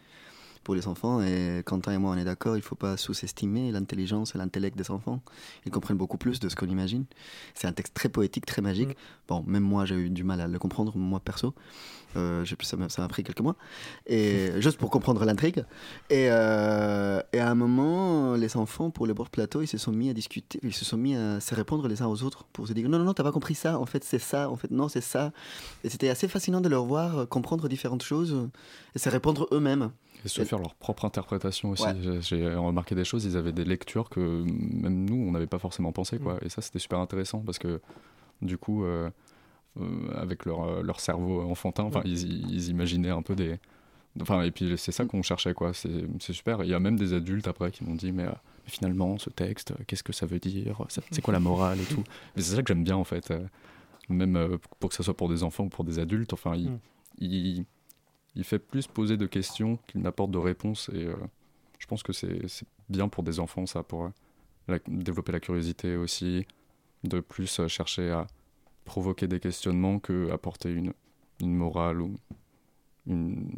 [0.63, 1.22] pour les enfants.
[1.22, 4.91] Et Quentin et moi, on est d'accord, il faut pas sous-estimer l'intelligence et l'intellect des
[4.91, 5.22] enfants.
[5.65, 7.05] Ils comprennent beaucoup plus de ce qu'on imagine.
[7.53, 8.89] C'est un texte très poétique, très magique.
[8.89, 8.93] Mm.
[9.27, 11.53] Bon, même moi, j'ai eu du mal à le comprendre, moi perso.
[12.15, 13.55] Euh, ça m'a pris quelques mois.
[14.05, 15.65] Et juste pour comprendre l'intrigue.
[16.10, 19.91] Et, euh, et à un moment, les enfants, pour le bord plateau, ils se sont
[19.91, 22.67] mis à discuter, ils se sont mis à se répondre les uns aux autres pour
[22.67, 24.72] se dire non, non, non, t'as pas compris ça, en fait, c'est ça, en fait,
[24.72, 25.32] non, c'est ça.
[25.84, 28.50] Et c'était assez fascinant de leur voir comprendre différentes choses
[28.95, 29.91] et se répondre eux-mêmes.
[30.25, 31.83] Et se faire leur propre interprétation aussi.
[31.83, 32.21] Ouais.
[32.21, 35.91] J'ai- remarqué des choses, ils avaient des lectures que même nous, on n'avait pas forcément
[35.91, 36.17] pensé.
[36.19, 36.36] Quoi.
[36.36, 36.39] Mm.
[36.45, 37.81] Et ça, c'était super intéressant parce que
[38.41, 39.09] du coup, euh,
[39.79, 42.01] euh, avec leur, euh, leur cerveau enfantin, Mm.
[42.05, 43.59] ils, ils imaginaient un peu des.
[44.21, 45.71] Enfin, et puis c'est ça qu'on cherchait, quoi.
[45.73, 46.63] C'est super.
[46.63, 48.31] Il y a même des adultes après qui m'ont dit, mais, euh,
[48.65, 50.81] finalement, ce texte, qu'est-ce que ça veut dire?
[51.09, 52.03] C'est quoi la morale et tout?
[52.36, 53.33] Mais c'est ça que j'aime bien en fait.
[54.09, 56.79] Même pour que ce soit pour des enfants ou pour des adultes, enfin, il, Mm.
[57.19, 57.65] il,
[58.36, 60.89] il fait plus poser de questions qu'il n'apporte de réponses.
[60.93, 61.15] Et euh,
[61.80, 62.41] je pense que c'est
[62.89, 64.10] bien pour des enfants, ça, pour euh,
[64.67, 66.46] la- développer la curiosité aussi,
[67.04, 68.28] de plus euh, chercher à
[68.86, 70.93] provoquer des questionnements que apporter une,
[71.39, 72.15] une morale ou
[73.08, 73.50] une,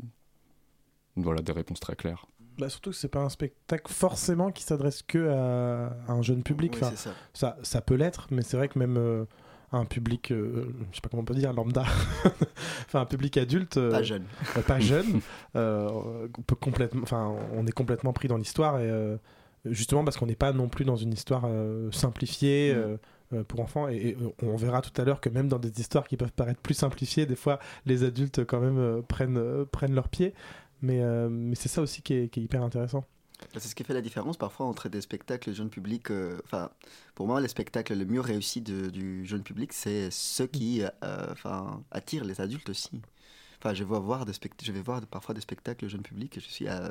[1.15, 2.25] voilà, des réponses très claires.
[2.57, 6.73] Bah, surtout que c'est pas un spectacle forcément qui s'adresse que à, un jeune public.
[6.73, 7.15] Oui, Enfin, c'est ça.
[7.33, 9.25] ça, ça peut l'être, mais c'est vrai que même euh,
[9.71, 11.83] un public, euh, je sais pas comment on peut dire, lambda,
[12.85, 14.23] enfin un public adulte, euh, Pas jeune.
[14.57, 15.21] euh, pas jeune,
[15.55, 15.89] euh,
[16.37, 18.91] on peut complètement, enfin on est complètement pris dans l'histoire et
[19.65, 21.47] justement parce qu'on n'est pas non plus dans une histoire
[21.91, 22.75] simplifiée.
[23.31, 23.43] Mm.
[23.45, 26.15] pour enfants et, et on verra tout à l'heure que même dans des histoires qui
[26.15, 30.09] peuvent paraître plus simplifiées des fois les adultes quand même euh, prennent, euh, prennent leur
[30.09, 30.35] pied
[30.83, 33.03] mais, euh, mais c'est ça aussi qui est, qui est hyper intéressant
[33.53, 36.09] C'est ce qui fait la différence parfois entre des spectacles jeune public.
[36.11, 36.69] euh, Enfin,
[37.15, 40.89] pour moi, les spectacles le mieux réussis de- du jeune public, c'est ceux qui euh,
[41.31, 43.01] enfin, attirent les adultes aussi.
[43.59, 46.39] Enfin, je vais voir, des spect- je vais voir parfois des spectacles jeune public et
[46.39, 46.89] je suis euh,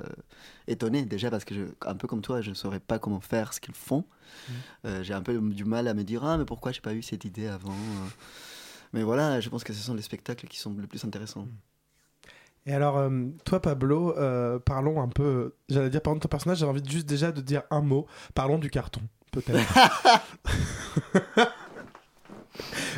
[0.66, 3.52] étonné déjà parce que, je, un peu comme toi, je ne saurais pas comment faire
[3.52, 4.04] ce qu'ils font.
[4.84, 7.02] Euh, j'ai un peu du mal à me dire ah mais pourquoi j'ai pas eu
[7.02, 7.74] cette idée avant.
[8.92, 11.46] Mais voilà, je pense que ce sont les spectacles qui sont le plus intéressants.
[12.66, 13.10] Et alors, euh,
[13.44, 15.54] toi, Pablo, euh, parlons un peu.
[15.68, 18.06] J'allais dire, parlons de ton personnage, j'ai envie juste déjà de dire un mot.
[18.34, 19.74] Parlons du carton, peut-être.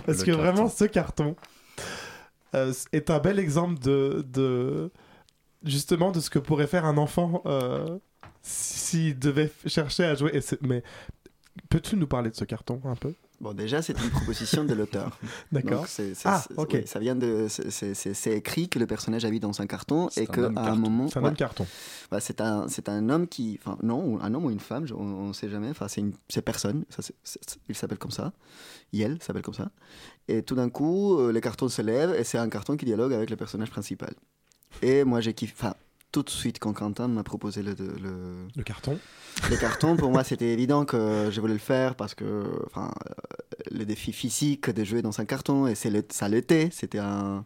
[0.07, 0.35] Parce Le que carton.
[0.43, 1.37] vraiment, ce carton
[2.55, 4.93] euh, est un bel exemple de, de.
[5.65, 7.99] Justement, de ce que pourrait faire un enfant euh,
[8.43, 10.37] s'il devait chercher à jouer.
[10.37, 10.83] Et mais
[11.71, 13.15] peux-tu nous parler de ce carton un peu?
[13.39, 15.19] Bon, déjà, c'est une proposition de l'auteur.
[15.53, 15.87] D'accord.
[16.25, 16.71] Ah, ok.
[16.73, 17.47] oui, ça vient de.
[17.49, 20.77] c'est- écrit que le personnage habite dans un carton et qu'à un carton.
[20.77, 21.09] moment.
[21.09, 21.67] C'est un ouais, homme carton.
[22.11, 23.59] bah, c'est un, c'est un homme qui.
[23.63, 25.69] Enfin, non, un homme ou une femme, on ne sait jamais.
[25.69, 26.85] Enfin, c'est une- c'est personne.
[26.89, 27.03] Ça,
[27.69, 28.33] il s'appelle comme ça.
[28.95, 29.71] Yel s'appelle comme ça.
[30.29, 33.13] Et tout d'un coup, euh, les cartons se lèvent et c'est un carton qui dialogue
[33.13, 34.15] avec le personnage principal.
[34.81, 35.53] Et moi, j'ai kiffé.
[35.59, 35.75] Enfin,
[36.17, 38.99] tout de suite, quand Quentin m'a proposé le, le, Le carton.
[39.51, 42.91] les cartons, pour moi, c'était évident que je voulais le faire parce que, enfin,
[43.71, 46.71] le défi physique de jouer dans un carton, et le, ça l'était.
[46.73, 47.45] C'était un,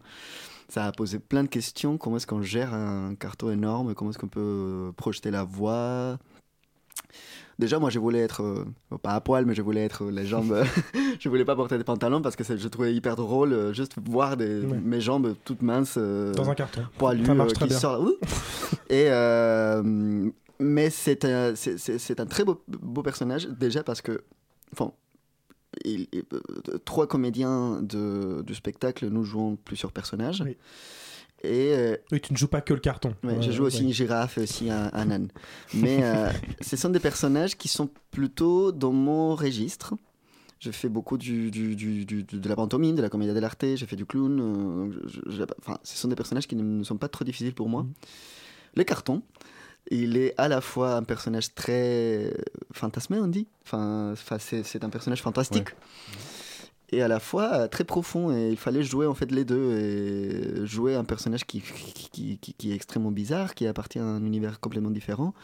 [0.68, 1.98] ça a posé plein de questions.
[1.98, 3.92] Comment est-ce qu'on gère un carton énorme?
[3.96, 6.18] Comment est-ce qu'on peut projeter la voix
[7.60, 8.64] Déjà, moi, je voulais être, euh,
[9.02, 10.64] pas à poil, mais je voulais être les jambes.
[11.20, 14.36] je voulais pas porter des pantalons parce que je trouvais hyper drôle euh, juste voir
[14.38, 14.78] des, Ouais.
[14.82, 15.96] mes jambes toutes minces.
[15.98, 16.82] euh, Dans un carton.
[16.96, 17.78] poilu Ça marche très qui bien.
[18.88, 19.08] Et
[20.58, 24.22] mais c'est un, c'est- un très beau, beau personnage déjà parce que,
[24.72, 24.92] enfin,
[25.84, 26.24] il- il-
[26.84, 30.42] trois comédiens de, du spectacle nous jouons plusieurs personnages.
[30.46, 30.56] Oui.
[31.42, 33.14] Et euh, Oui, tu ne joues pas que le carton.
[33.24, 35.28] Ouais, Ouais, je joue aussi une girafe et aussi un, un âne.
[35.74, 39.94] Mais euh, ce sont des personnages qui sont plutôt dans mon registre.
[40.58, 43.86] Je fais beaucoup du, du- du- du- de la pantomime, de la comédia dell'arte, j'ai
[43.86, 44.38] fait du clown.
[44.38, 44.44] euh,
[44.84, 47.54] donc je- je- enfin, ce sont des personnages qui ne, ne sont pas trop difficiles
[47.54, 47.84] pour moi.
[47.84, 47.92] Mhm.
[48.76, 49.22] Le carton,
[49.90, 52.34] il est à la fois un personnage très
[52.72, 53.48] fantasmé, on dit.
[53.64, 55.68] Enfin, c'est un personnage fantastique.
[56.92, 59.78] Et à la fois euh, très profond, et il fallait jouer en fait les deux,
[59.78, 64.58] et jouer un personnage qui, qui, qui- est extrêmement bizarre, qui appartient à un univers
[64.60, 65.34] complètement différent,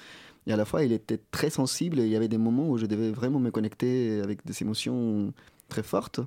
[0.47, 2.79] et à la fois il était très sensible, et il y avait des moments où
[2.79, 5.33] je devais vraiment me connecter avec des émotions
[5.69, 6.21] très fortes,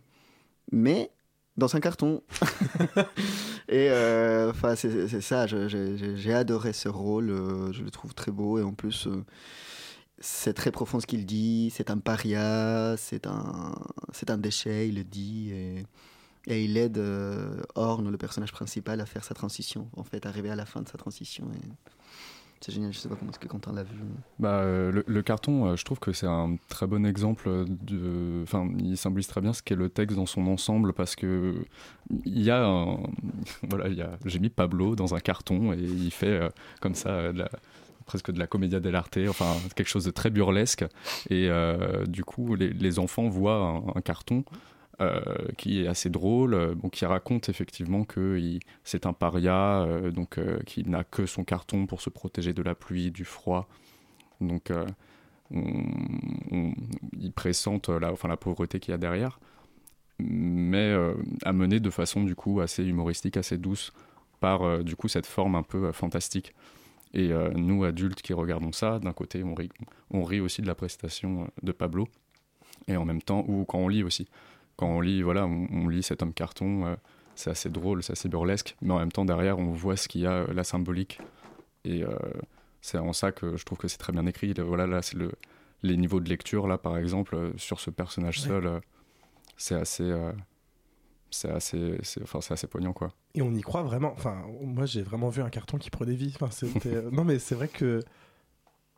[0.72, 1.12] mais
[1.58, 2.24] dans un carton.
[3.70, 8.60] et euh, enfin, c'est ça, j'ai adoré ce rôle, euh, je le trouve très beau,
[8.60, 9.08] et en plus,
[10.20, 13.76] c'est très profond ce qu'il dit, c'est un paria, c'est un,
[14.28, 15.86] un déchet, il le dit, et,
[16.48, 20.50] et il aide euh, Orne, le personnage principal, à faire sa transition, en fait, arriver
[20.50, 21.50] à la fin de sa transition.
[22.62, 23.96] C'est génial, je sais pas comment est-ce que Quentin l'a vu.
[24.38, 28.42] Bah, euh, le, carton, euh, je trouve que c'est un très bon exemple de.
[28.44, 31.56] Enfin, il symbolise très bien ce qu'est le texte dans son ensemble parce que
[32.26, 32.68] il y a.
[33.70, 34.18] Voilà, a.
[34.26, 36.52] J'ai mis Pablo dans un carton et il fait
[36.82, 37.50] comme ça de la-
[38.10, 40.84] presque de la commedia dell'arte, enfin quelque chose de très burlesque.
[41.30, 44.44] Et euh, du coup, les, enfants voient un, carton.
[45.02, 45.22] euh,
[45.58, 48.38] qui est assez drôle, euh, qui raconte effectivement que
[48.84, 52.62] c'est un paria, euh, donc euh, qui n'a que son carton pour se protéger de
[52.64, 53.70] la pluie, du froid,
[54.42, 54.72] donc,
[55.52, 55.84] on-
[56.52, 56.74] on-
[58.00, 59.40] la, enfin, la pauvreté qu'il y a derrière,
[60.20, 60.94] mais
[61.46, 63.94] amenée de façon du coup assez humoristique, assez douce,
[64.42, 66.54] par du coup cette forme un peu fantastique.
[67.14, 69.70] Et euh, nous, adultes qui regardons ça, d'un côté, on rit,
[70.12, 72.08] on rit aussi de la prestation de Pablo,
[72.88, 74.28] et en même temps, ou quand on lit aussi.
[74.76, 76.96] Quand on lit, voilà, on, on lit cet homme carton, euh,
[77.36, 80.22] c'est assez drôle, c'est assez burlesque, mais en même temps, derrière, on voit ce qu'il
[80.22, 81.20] y a, euh, la symbolique.
[81.84, 82.10] Et euh,
[82.82, 84.54] c'est en ça que je trouve que c'est très bien écrit.
[84.54, 85.32] Voilà, là, c'est le,
[85.82, 88.48] les niveaux de lecture, là, par exemple, sur ce personnage Ouais.
[88.48, 88.82] seul,
[89.58, 90.14] c'est assez.
[91.32, 93.12] C'est assez, c'est, enfin, c'est assez poignant, quoi.
[93.36, 94.12] Et on y croit vraiment.
[94.14, 96.32] Enfin, moi, j'ai vraiment vu un carton qui prenait vie.
[96.36, 96.94] Enfin, c'était...
[96.96, 98.00] euh, non, mais c'est vrai que.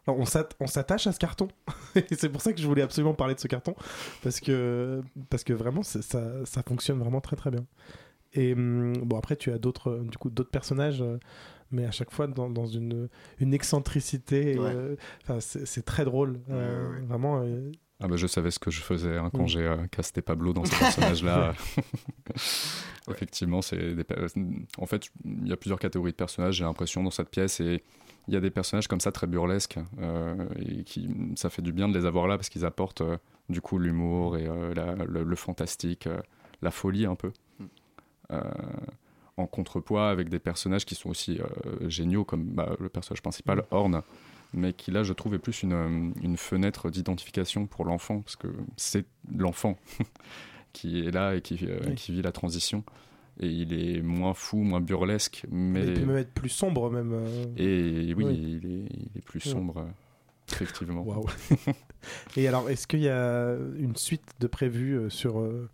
[0.07, 1.47] Alors, on s'at- on s'attache à ce carton.
[1.95, 3.75] Et c'est pour ça que je voulais absolument parler de ce carton.
[4.23, 6.01] Parce que, parce que vraiment, ça,
[6.45, 7.65] ça fonctionne vraiment très très bien.
[8.33, 11.17] Et hum, bon, après, tu as d'autres, du coup, d'autres personnages, euh,
[11.69, 14.57] mais à chaque fois dans, dans une, une excentricité.
[14.57, 14.71] Ouais.
[14.73, 16.39] euh, Enfin, c'est, c'est très drôle.
[16.49, 17.05] euh, Ouais, ouais, ouais.
[17.07, 17.41] Vraiment.
[17.43, 17.71] euh,
[18.03, 19.47] Ah bah, je savais ce que je faisais hein, quand Mm.
[19.47, 21.53] j'ai euh, casté Pablo dans ce personnage-là.
[23.09, 24.05] Effectivement, c'est des
[24.77, 27.59] en fait, il y a plusieurs catégories de personnages, j'ai l'impression, dans cette pièce.
[27.59, 27.83] Et
[28.27, 29.79] il y a des personnages comme ça, très burlesques.
[29.99, 33.17] euh, et qui, ça fait du bien de les avoir là parce qu'ils apportent euh,
[33.49, 36.07] du coup l'humour et euh, la- le, le fantastique,
[36.61, 37.31] la folie un peu.
[37.59, 37.65] Mm.
[39.37, 41.39] En contrepoids avec des personnages qui sont aussi
[41.87, 44.01] géniaux, comme bah, le personnage principal, Horn,
[44.53, 48.35] mais qui là, je trouve, est plus une, euh, une fenêtre d'identification pour l'enfant, parce
[48.35, 49.77] que c'est l'enfant
[50.73, 51.95] qui est là et qui, euh, Oui.
[51.95, 52.83] qui vit la transition.
[53.39, 55.85] Et il est moins fou, moins burlesque, mais.
[55.87, 57.11] Il peut même être plus sombre, même.
[57.13, 58.59] euh, Et oui, Oui.
[58.61, 59.87] Il, est, il est plus sombre,
[60.51, 61.01] effectivement.
[61.01, 61.25] Waouh.
[62.37, 65.69] Et alors, est-ce qu'il y a une suite de prévues sur, euh,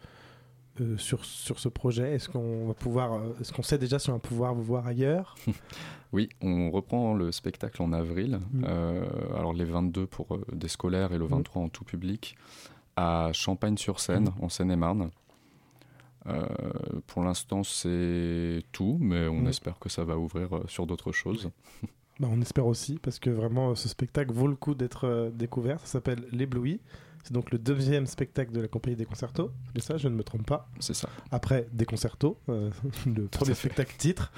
[0.97, 2.13] sur, sur ce projet?
[2.13, 4.85] Est-ce qu'on va pouvoir, euh, est-ce qu'on sait déjà si on va pouvoir vous voir
[4.87, 5.35] ailleurs?
[6.13, 8.39] Oui, on reprend le spectacle en avril.
[8.51, 8.63] Mm.
[8.67, 9.05] Euh,
[9.37, 12.35] alors les 22 pour euh, des scolaires et le 23 en tout public
[12.95, 14.43] à Champagne-sur-Seine, Mm.
[14.43, 15.11] en Seine-et-Marne.
[16.27, 16.45] Euh,
[17.07, 21.49] pour l'instant, c'est tout, mais on espère que ça va ouvrir euh, sur d'autres choses.
[22.19, 25.79] Bah, On espère aussi, parce que vraiment, ce spectacle vaut le coup d'être euh, découvert.
[25.81, 26.81] Ça s'appelle L'Ébloui.
[27.27, 29.51] C'est donc le deuxième spectacle de la compagnie des concertos.
[29.75, 30.69] Mais ça, je ne me trompe pas.
[30.79, 31.09] C'est ça.
[31.29, 32.69] Après des concertos, euh,
[33.05, 34.31] le premier spectacle titre.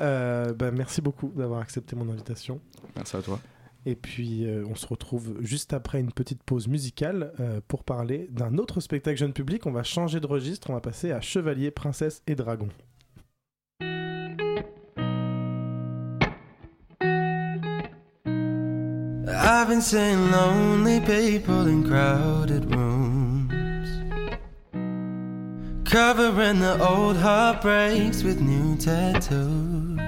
[0.00, 2.60] Euh, bah, merci beaucoup d'avoir accepté mon invitation.
[2.96, 3.38] Merci à toi.
[3.86, 8.26] Et puis, euh, on se retrouve juste après une petite pause musicale euh, pour parler
[8.32, 9.64] d'un autre spectacle jeune public.
[9.66, 12.68] On va changer de registre, on va passer à Chevalier, Princesse et Dragon.
[19.56, 23.88] I've been seeing lonely people in crowded rooms.
[25.88, 30.00] Covering the old heartbreaks with new tattoos.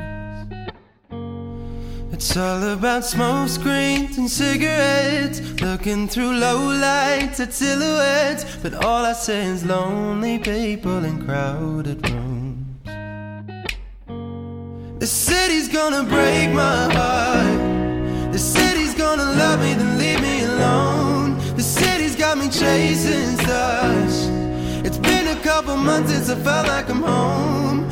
[2.13, 5.41] It's all about smoke screens and cigarettes.
[5.61, 8.45] Looking through low lights at silhouettes.
[8.63, 12.83] But all I see is lonely people in crowded rooms.
[14.99, 17.56] The city's gonna break my heart.
[18.97, 21.37] Gonna love me, then leave me alone.
[21.55, 24.29] The city's got me chasing stars.
[24.87, 27.91] It's been a couple months since I felt like I'm home.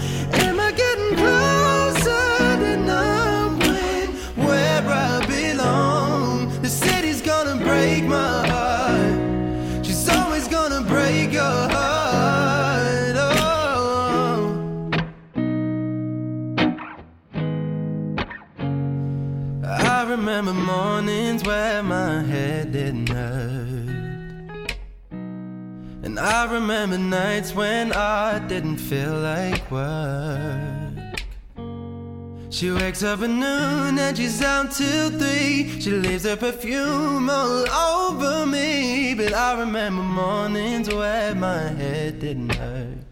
[26.25, 31.21] I remember nights when I didn't feel like work.
[32.49, 35.79] She wakes up at noon and she's out till three.
[35.83, 39.13] She leaves her perfume all over me.
[39.15, 43.05] But I remember mornings where my head didn't hurt.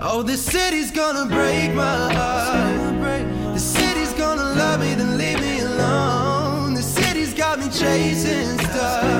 [0.00, 3.54] Oh, the city's gonna break my heart.
[3.54, 6.74] The city's gonna love me, then leave me alone.
[6.74, 9.17] The city's got me chasing stars.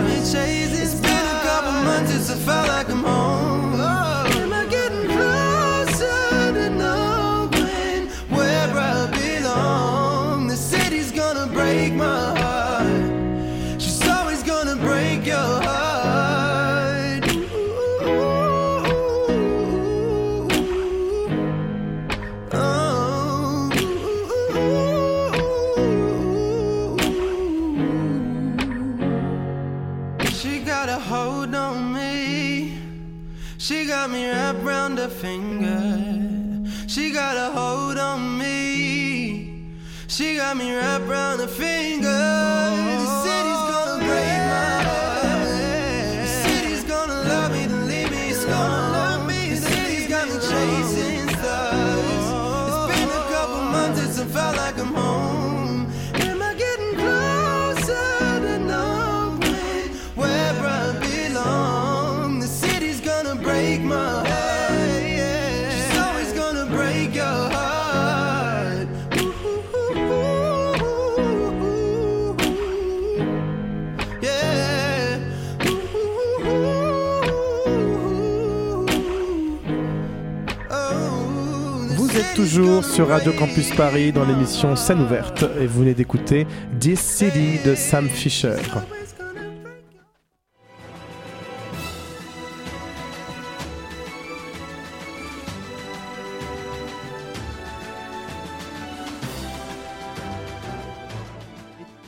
[82.59, 86.45] Toujours sur Radio Campus Paris dans l'émission Scène ouverte et vous venez d'écouter
[86.81, 88.57] This City de Sam Fisher.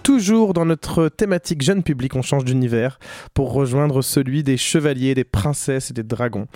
[0.02, 2.98] Toujours dans notre thématique jeune public, on change d'univers
[3.34, 6.48] pour rejoindre celui des chevaliers, des princesses et des dragons.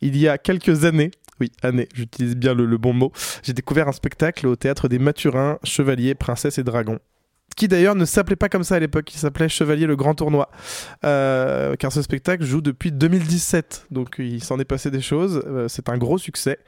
[0.00, 3.88] Il y a quelques années, oui, années, j'utilise bien le, le bon mot, j'ai découvert
[3.88, 6.98] un spectacle au théâtre des Mathurins, Chevaliers, Princesses et Dragons.
[7.56, 10.50] Qui d'ailleurs ne s'appelait pas comme ça à l'époque, il s'appelait Chevalier le Grand Tournoi.
[11.04, 15.66] Euh, car ce spectacle joue depuis 2017, donc il s'en est passé des choses, euh,
[15.66, 16.58] c'est un gros succès.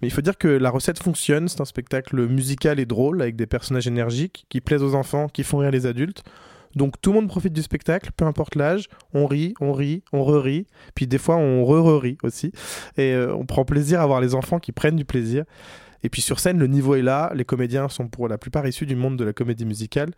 [0.00, 3.36] Mais il faut dire que la recette fonctionne, c'est un spectacle musical et drôle, avec
[3.36, 6.22] des personnages énergiques, qui plaisent aux enfants, qui font rire les adultes.
[6.78, 8.88] Donc tout le monde profite du spectacle, peu importe l'âge.
[9.12, 10.66] On rit, on rit, on re-rit.
[10.94, 12.52] Puis des fois, on re-re-rit aussi.
[12.96, 15.44] Et euh, on prend plaisir à voir les enfants qui prennent du plaisir.
[16.04, 17.32] Et puis sur scène, le niveau est là.
[17.34, 20.12] Les comédiens sont pour la plupart issus du monde de la comédie musicale.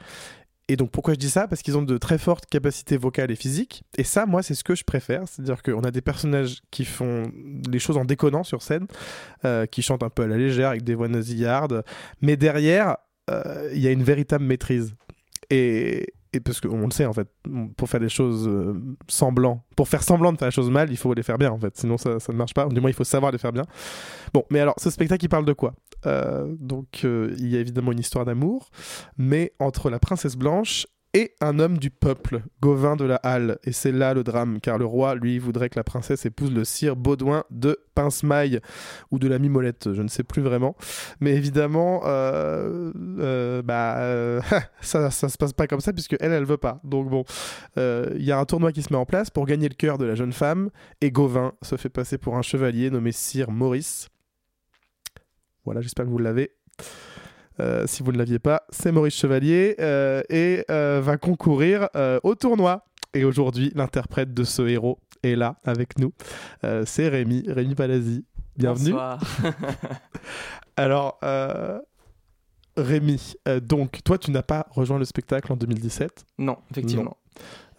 [0.69, 1.49] Et donc pourquoi je dis ça?
[1.49, 3.83] Parce qu'ils ont de très fortes capacités vocales et physiques.
[3.97, 5.23] Et ça, moi, c'est ce que je préfère.
[5.27, 7.33] C'est-à-dire qu'on a des personnages qui font
[7.69, 8.87] les choses en déconnant sur scène,
[9.47, 11.83] euh, qui chantent un peu à la légère avec des voix nasillardes.
[12.21, 12.99] Mais derrière,
[13.31, 14.95] euh, il y a une véritable maîtrise.
[15.49, 17.29] Et, et parce qu'on le sait en fait,
[17.77, 18.75] pour faire des choses euh,
[19.09, 21.59] semblant, pour faire semblant de faire les choses mal, il faut les faire bien en
[21.59, 22.67] fait, sinon ça, ça ne marche pas.
[22.67, 23.65] Du moins, il faut savoir les faire bien.
[24.33, 25.75] Bon, mais alors, ce spectacle, il parle de quoi?
[26.07, 28.71] Euh, Donc, euh, il y a évidemment une histoire d'amour,
[29.19, 33.59] mais entre la princesse blanche et un homme du peuple, Gauvin de la Halle.
[33.65, 36.65] Et c'est là le drame, car le roi, lui, voudrait que la princesse épouse le
[36.65, 38.61] sire Baudouin de Pincemaille,
[39.11, 40.77] ou de la Mimolette, je ne sais plus vraiment.
[41.21, 44.41] Mais évidemment, euh, euh, bah, euh,
[44.81, 46.81] ça, ça se passe pas comme ça, puisque elle, elle veut pas.
[46.85, 47.25] Donc bon,
[47.77, 50.05] il y a un tournoi qui se met en place pour gagner le cœur de
[50.05, 50.71] la jeune femme,
[51.01, 54.09] et Gauvin se fait passer pour un chevalier nommé sire Maurice.
[55.65, 56.53] Voilà, j'espère que vous l'avez.
[57.61, 61.89] Euh, si vous ne l'aviez pas, c'est Maurice Chevalier euh, et euh, va concourir
[62.23, 62.85] au tournoi.
[63.13, 66.13] Et aujourd'hui, l'interprète de ce héros est là avec nous.
[66.85, 68.25] C'est Rémi, Rémi Palazzi.
[68.57, 68.93] Bienvenue.
[68.93, 69.21] Bonsoir.
[70.77, 71.81] Alors, euh,
[72.77, 76.25] Rémi, euh, donc toi tu n'as pas rejoint le spectacle en 2017.
[76.39, 77.17] Non, effectivement.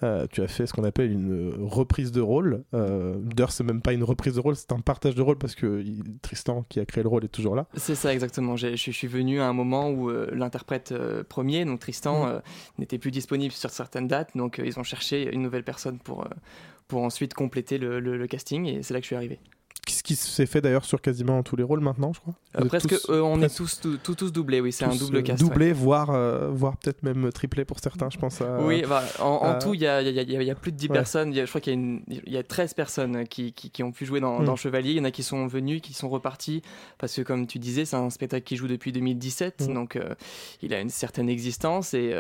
[0.04, 2.64] Euh, tu as fait ce qu'on appelle une reprise de rôle.
[2.74, 5.56] Euh, D'ailleurs, c'est même pas une reprise de rôle, c'est un partage de rôle parce
[5.56, 7.68] que il- Tristan, qui a créé le rôle, est toujours là.
[7.76, 8.56] C'est ça exactement.
[8.56, 12.30] Je je suis venu à un moment où euh, l'interprète euh, premier, donc Tristan, Mm.
[12.30, 12.40] euh,
[12.80, 16.22] n'était plus disponible sur certaines dates, donc euh, ils ont cherché une nouvelle personne pour,
[16.26, 16.30] euh,
[16.88, 19.40] pour ensuite compléter le, le- le casting, et c'est là que je suis arrivé.
[20.02, 22.34] Ce qui s'est fait d'ailleurs sur quasiment tous les rôles maintenant, je crois.
[22.60, 24.96] Euh, presque, tous- euh, on presque est tous, tous, tous, tous doublés, oui, c'est un
[24.96, 25.44] double euh, cast.
[25.44, 25.48] ouais.
[25.48, 28.42] Doublé, voire, euh, voire peut-être même triplé pour certains, je pense.
[28.42, 28.62] À...
[28.62, 30.48] Oui, bah, en, en tout, il y a, il y a- il y a- il
[30.48, 30.94] y a plus de 10 ouais.
[30.94, 31.36] personnes.
[31.36, 33.92] Je crois qu'il y, a une- il y a 13 personnes qui, qui, qui ont
[33.92, 34.46] pu jouer dans, Mm.
[34.46, 34.90] dans Chevalier.
[34.90, 36.64] Il y en a qui sont venus, qui sont repartis.
[36.98, 39.68] Parce que, comme tu disais, c'est un spectacle qui joue depuis 2017.
[39.70, 39.74] Mm.
[39.76, 40.00] Donc,
[40.64, 41.94] il a une certaine existence.
[41.94, 42.12] Et,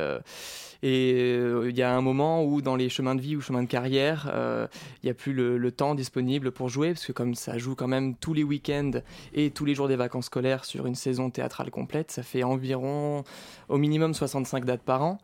[0.83, 3.61] et euh, il y a un moment où, dans les chemins de vie ou chemins
[3.61, 4.67] de carrière, euh,
[5.03, 6.93] il n'y a plus le, le temps disponible pour jouer.
[6.93, 8.91] Parce que, comme ça joue quand même tous les week-ends
[9.33, 13.23] et tous les jours des vacances scolaires sur une saison théâtrale complète, ça fait environ,
[13.69, 15.17] au minimum, 65 dates par an.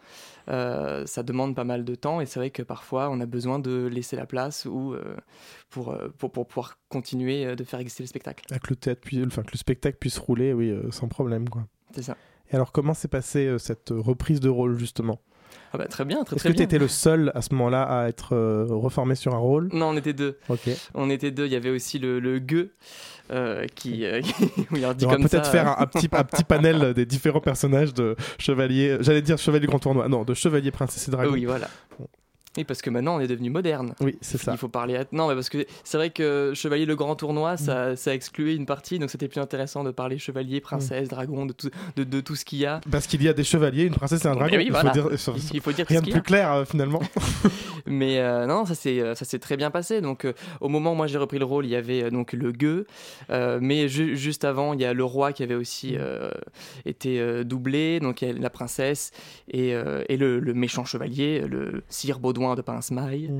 [0.49, 3.59] Euh, ça demande pas mal de temps et c'est vrai que parfois on a besoin
[3.59, 5.17] de laisser la place ou euh,
[5.69, 8.45] pour, pour, pour pouvoir continuer de faire exister le spectacle.
[8.47, 11.49] Que le, théâtre puis- enfin, que le spectacle puisse rouler, oui, sans problème.
[11.49, 11.63] Quoi.
[11.93, 12.15] C'est ça.
[12.49, 15.19] Et alors, comment s'est passée cette reprise de rôle, justement?
[15.73, 17.83] Ah bah, très bien, très Est-ce très que tu étais le seul à ce moment-là
[17.83, 19.69] à être euh, reformé sur un rôle?
[19.73, 20.37] Non, on était deux.
[20.49, 20.69] Ok.
[20.93, 21.45] On était deux.
[21.45, 22.71] Il y avait aussi le, le gueux
[23.31, 24.21] euh, qui, euh,
[24.71, 26.93] oui, alors dit On va comme peut-être ça, faire un, un petit, un petit panel
[26.93, 28.97] des différents personnages de Chevalier.
[29.01, 30.07] J'allais dire Chevalier Grand Tournoi.
[30.07, 31.33] Non, de Chevalier Princesse et Dragon.
[31.33, 31.67] Oui, voilà.
[32.57, 33.93] Oui, parce que maintenant on est devenu moderne.
[34.01, 34.51] Oui, c'est ça.
[34.53, 34.95] Il faut parler.
[34.97, 35.05] À...
[35.11, 37.57] Non, mais parce que c'est vrai que Chevalier le Grand Tournoi, Mm.
[37.57, 41.53] ça, ça excluait une partie, donc c'était plus intéressant de parler Chevalier, Princesse, Dragon, de
[41.53, 42.81] tout, de, de tout ce qu'il y a.
[42.91, 44.51] Parce qu'il y a des chevaliers, une princesse et un dragon.
[44.51, 44.91] Mais oui, il voilà.
[44.93, 47.01] faut dire, Il- faut dire rien de plus clair euh, finalement.
[47.85, 50.01] Mais euh, non, ça s'est euh, ça s'est très bien passé.
[50.01, 52.51] Donc euh, au moment où moi j'ai repris le rôle, il y avait donc le
[52.51, 52.85] gueux,
[53.29, 56.31] mais ju- juste avant, il y a le roi qui avait aussi euh,
[56.85, 57.99] été doublé.
[57.99, 59.11] Donc il y a la princesse
[59.51, 59.69] et,
[60.09, 63.31] et le, le méchant chevalier, le sire Baudouin de Pince-Maille.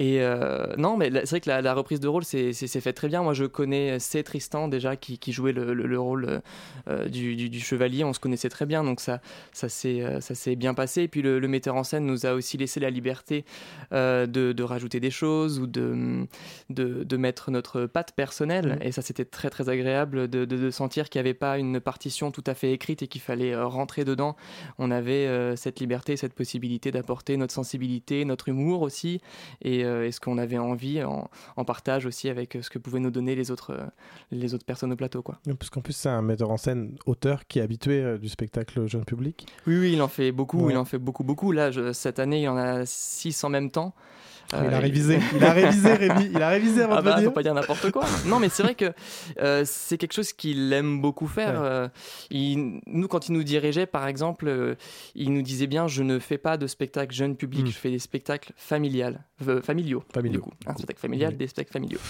[0.00, 2.80] Et euh, non, mais c'est vrai que la, la reprise de rôle c'est c'est- c'est
[2.80, 3.22] fait très bien.
[3.24, 6.40] Moi, je connais c'est Tristan déjà qui, qui jouait le, le- le rôle
[6.88, 8.04] euh, du, du- du chevalier.
[8.04, 9.20] On se connaissait très bien, donc ça,
[9.52, 11.02] ça s'est euh, s'est bien passé.
[11.02, 13.44] Et puis le, le metteur en scène nous a aussi laissé la liberté
[13.92, 16.26] euh, de, de rajouter des choses ou de,
[16.70, 18.78] de, de mettre notre patte personnelle.
[18.82, 22.44] Et ça, c'était très très agréable de, sentir qu'il n'y avait pas une partition tout
[22.46, 24.36] à fait écrite et qu'il fallait euh, rentrer dedans.
[24.78, 29.20] On avait euh, cette liberté, cette possibilité d'apporter notre sensibilité, notre humour aussi,
[29.62, 32.78] et, euh, et ce qu'on avait envie en, en partage aussi avec euh, ce que
[32.78, 33.86] pouvaient nous donner les autres, euh,
[34.30, 35.22] les autres personnes au plateau.
[35.22, 35.38] Quoi.
[35.58, 38.86] Parce qu'en plus, c'est un metteur en scène, auteur qui est habitué euh, du spectacle
[38.86, 39.46] jeune public.
[39.66, 40.72] Oui, oui, il en fait beaucoup, Ouais.
[40.72, 41.52] il en fait beaucoup, beaucoup.
[41.52, 43.94] Là, je- cette année, il y en a six en même temps.
[44.52, 47.14] Ah, il a révisé, il a révisé Rémi, il a révisé avant Ah de bah,
[47.16, 47.28] venir.
[47.28, 48.04] faut pas dire n'importe quoi.
[48.26, 48.92] non, mais c'est vrai que
[49.40, 51.60] euh, c'est quelque chose qu'il aime beaucoup faire.
[51.60, 51.66] Ouais.
[51.68, 51.88] Euh,
[52.30, 54.74] il- nous, quand il nous dirigeait, par exemple, euh,
[55.14, 57.68] il nous disait bien je ne fais pas de spectacle jeune public, Mm.
[57.68, 59.22] je fais des spectacles familiales,
[59.62, 60.02] familiaux.
[60.14, 60.40] Familiaux.
[60.40, 62.00] Du coup, un spectacle familial, des spectacles familiaux.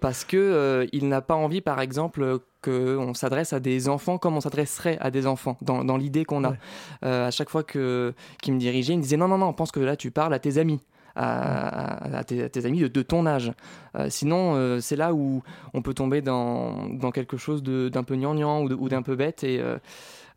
[0.00, 4.40] Parce que il n'a pas envie, par exemple, qu'on s'adresse à des enfants comme on
[4.40, 6.50] s'adresserait à des enfants, dans, dans l'idée qu'on a.
[6.50, 6.56] Ouais.
[7.04, 8.12] Euh, à chaque fois que
[8.42, 10.38] qu'il me dirigeait, il me disait non, non, non, pense que là tu parles à
[10.38, 10.80] tes amis.
[11.22, 13.52] À, tes, amis de, ton âge.
[13.94, 15.42] Euh, sinon, euh, c'est là où
[15.74, 19.62] on peut tomber dans, quelque chose d'un peu gnangnan ou d'un peu bête, et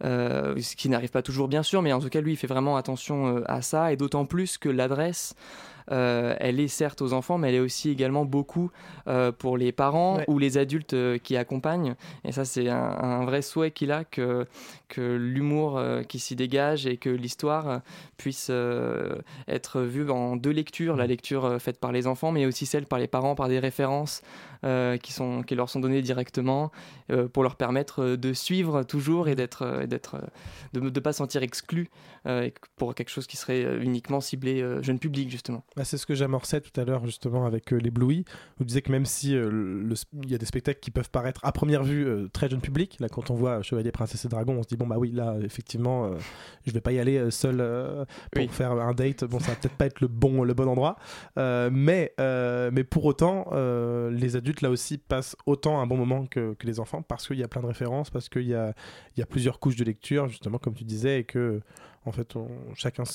[0.04, 2.48] euh, ce qui n'arrive pas toujours, bien sûr, mais en tout cas, lui, il fait
[2.48, 5.36] vraiment attention à ça, et d'autant plus que l'adresse.
[5.92, 8.72] Euh, elle est certes aux enfants, mais elle est aussi également beaucoup
[9.08, 10.26] euh, pour les parents Ouais.
[10.28, 11.96] ou les adultes euh, qui accompagnent.
[12.24, 14.46] Et ça, c'est un, un vrai souhait qu'il a que,
[14.88, 17.82] que l'humour qui s'y dégage et que l'histoire
[18.18, 18.52] puisse
[19.48, 23.00] être vue en deux lectures, la lecture faite par les enfants, mais aussi celle par
[23.00, 24.22] les parents, par des références
[24.66, 26.72] euh, qui, sont, qui leur sont données directement
[27.12, 29.66] euh, pour leur permettre de suivre toujours et d'être,
[30.72, 31.90] de ne pas se sentir exclu
[32.28, 35.66] euh, pour quelque chose qui serait uniquement ciblé jeune public, justement.
[35.76, 38.26] Bah, c'est ce que j'amorçais tout à l'heure justement avec euh, les Bluey.
[38.60, 39.84] Vous disiez que même si euh,
[40.24, 42.98] il y a des spectacles qui peuvent paraître à première vue euh, très jeune public,
[43.00, 45.36] là quand on voit Chevalier, Princesse et Dragon, on se dit bon bah oui là
[45.44, 46.18] effectivement euh,
[46.68, 48.50] je vais pas y aller euh, seul euh, pour Oui.
[48.50, 49.24] faire un date.
[49.24, 50.96] Bon ça va peut-être pas être le bon le bon endroit,
[51.40, 55.98] Euh, mais euh, mais pour autant euh, les adultes là aussi passent autant un bon
[55.98, 58.54] moment que, que les enfants parce qu'il y a plein de références, parce qu'il y
[58.54, 58.74] a
[59.18, 61.62] il y a plusieurs couches de lecture justement comme tu disais et que
[62.06, 63.14] en fait on- chacun se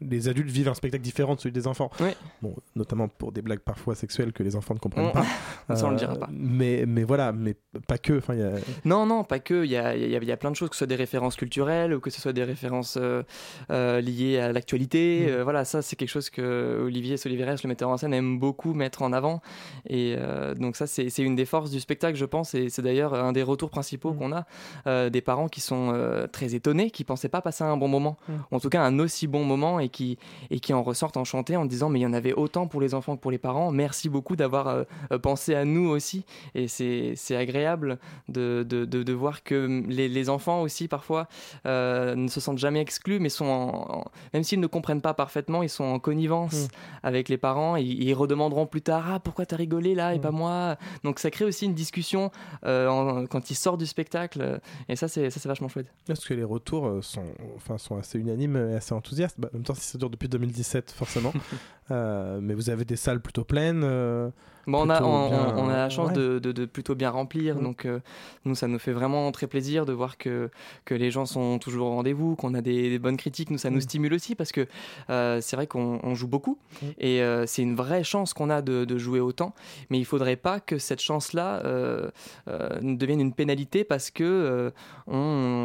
[0.00, 1.90] les adultes vivent un spectacle différent de celui des enfants.
[2.00, 2.10] Oui.
[2.42, 5.24] Bon, notamment pour des blagues parfois sexuelles que les enfants ne comprennent On- pas.
[5.76, 6.28] Ça, on le Euh, dira pas.
[6.30, 7.54] Mais, mais voilà, mais
[7.86, 8.18] pas que.
[8.18, 8.52] Enfin, il y a-
[8.84, 9.64] Non, non, pas que.
[9.64, 11.36] Il y a, y a- y a plein de choses, que ce soit des références
[11.36, 13.22] culturelles ou que ce soit des références euh,
[13.70, 15.26] euh, liées à l'actualité.
[15.26, 15.30] Mm.
[15.30, 18.74] Euh, voilà, ça, c'est quelque chose que Olivier Soliveres, le metteur en scène, aime beaucoup
[18.74, 19.40] mettre en avant.
[19.88, 20.16] Et
[20.58, 22.54] donc, ça, c'est une des forces du spectacle, je pense.
[22.54, 24.18] Et c'est d'ailleurs un des retours principaux Mm.
[24.18, 28.16] qu'on a des parents qui sont très étonnés, qui pensaient pas passer un bon moment,
[28.28, 28.32] Mm.
[28.52, 30.18] en tout cas un aussi bon moment, et qui,
[30.50, 32.94] et qui en ressortent enchantés en disant Mais il y en avait autant pour les
[32.94, 33.70] enfants que pour les parents.
[33.72, 36.24] Merci beaucoup d'avoir euh, euh, pensé à nous aussi.
[36.54, 41.28] Et c'est c'est agréable de, de, de, de voir que les, les enfants aussi, parfois,
[41.66, 45.14] euh, ne se sentent jamais exclus, mais sont en- en- même s'ils ne comprennent pas
[45.14, 46.68] parfaitement, ils sont en connivence Mm.
[47.04, 50.22] avec les parents et ils redemanderont plus tard Ah, pourquoi t'as rigolé là et Mm.
[50.22, 50.76] pas moi?
[51.04, 52.30] Donc ça crée aussi une discussion
[52.64, 54.60] euh, en- quand ils sortent du spectacle.
[54.88, 55.86] Et ça, c'est ça, c'est vachement chouette.
[56.06, 57.24] Parce que les retours sont,
[57.56, 59.36] enfin, sont assez unanimes et assez enthousiastes.
[59.38, 61.32] Bah, en même temps, si ça dure depuis 2017, forcément.
[61.90, 63.84] Euh, mais vous avez des salles plutôt pleines.
[64.66, 66.14] Bon, on, a, on, bien- on a la chance ouais.
[66.14, 68.00] de, de- de plutôt bien remplir, donc euh,
[68.44, 70.50] nous ça nous fait vraiment très plaisir de voir que,
[70.84, 73.70] que les gens sont toujours au rendez-vous, qu'on a des, des bonnes critiques, nous ça
[73.70, 74.66] nous stimule aussi parce que
[75.10, 76.58] euh, c'est vrai qu'on on joue beaucoup
[76.98, 79.54] et euh, c'est une vraie chance qu'on a de, de jouer autant,
[79.90, 81.62] mais il faudrait pas que cette chance-là
[82.82, 84.72] devienne une pénalité parce que
[85.06, 85.16] on,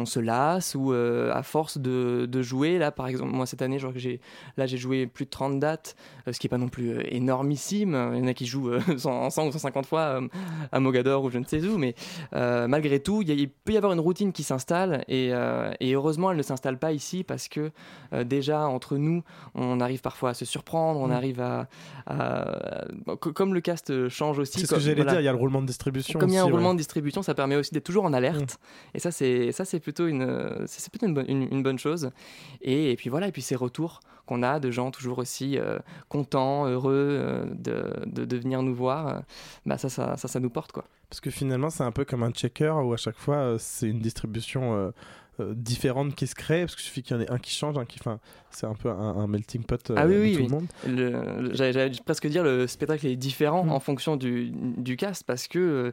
[0.02, 3.78] on se lasse ou à force de, de jouer, là par exemple moi cette année
[3.96, 4.20] j'ai
[4.56, 5.96] là j'ai joué plus de 30 dates,
[6.30, 9.46] ce qui est pas non plus énormissime, il y en a qui jouent 100, 100
[9.48, 10.28] ou 150 fois euh,
[10.72, 11.94] à Mogador ou je ne sais où, mais
[12.34, 16.30] euh, malgré tout, il, peut y avoir une routine qui s'installe et, euh, et heureusement
[16.30, 17.70] elle ne s'installe pas ici parce que
[18.24, 19.22] déjà entre nous,
[19.54, 21.12] on arrive parfois à se surprendre, on Mm.
[21.12, 21.66] arrive à,
[23.34, 24.60] comme le cast change aussi.
[24.60, 25.12] C'est ce comme- que j'allais voilà.
[25.12, 26.18] dire, il y a le roulement de distribution.
[26.18, 26.74] Comme il y a un roulement ouais.
[26.74, 28.58] de distribution, ça permet aussi d'être toujours en alerte.
[28.94, 32.10] Et ça, c'est ça, c'est plutôt une, c'est plutôt une bonne, une, une bonne chose.
[32.62, 35.78] Et, et puis voilà, et puis ces retours qu'on a de gens toujours aussi euh,
[36.08, 39.20] contents, heureux euh, de, de, de venir nous voir, euh,
[39.66, 40.84] bah ça, ça, ça, ça nous porte quoi.
[41.08, 43.88] Parce que finalement, c'est un peu comme un checker où à chaque fois, euh, c'est
[43.88, 44.74] une distribution
[45.40, 46.60] euh, différente qui se crée.
[46.60, 47.98] Parce qu'il suffit qu'il y en ait un qui change, un qui.
[48.00, 48.20] Enfin,
[48.50, 50.46] c'est un peu un, un melting pot euh, Ah oui, de oui, tout oui.
[50.46, 50.66] le monde.
[50.86, 53.70] Le- le- J'allais presque dire le spectacle est différent Mm.
[53.72, 55.92] en fonction du, du cast parce que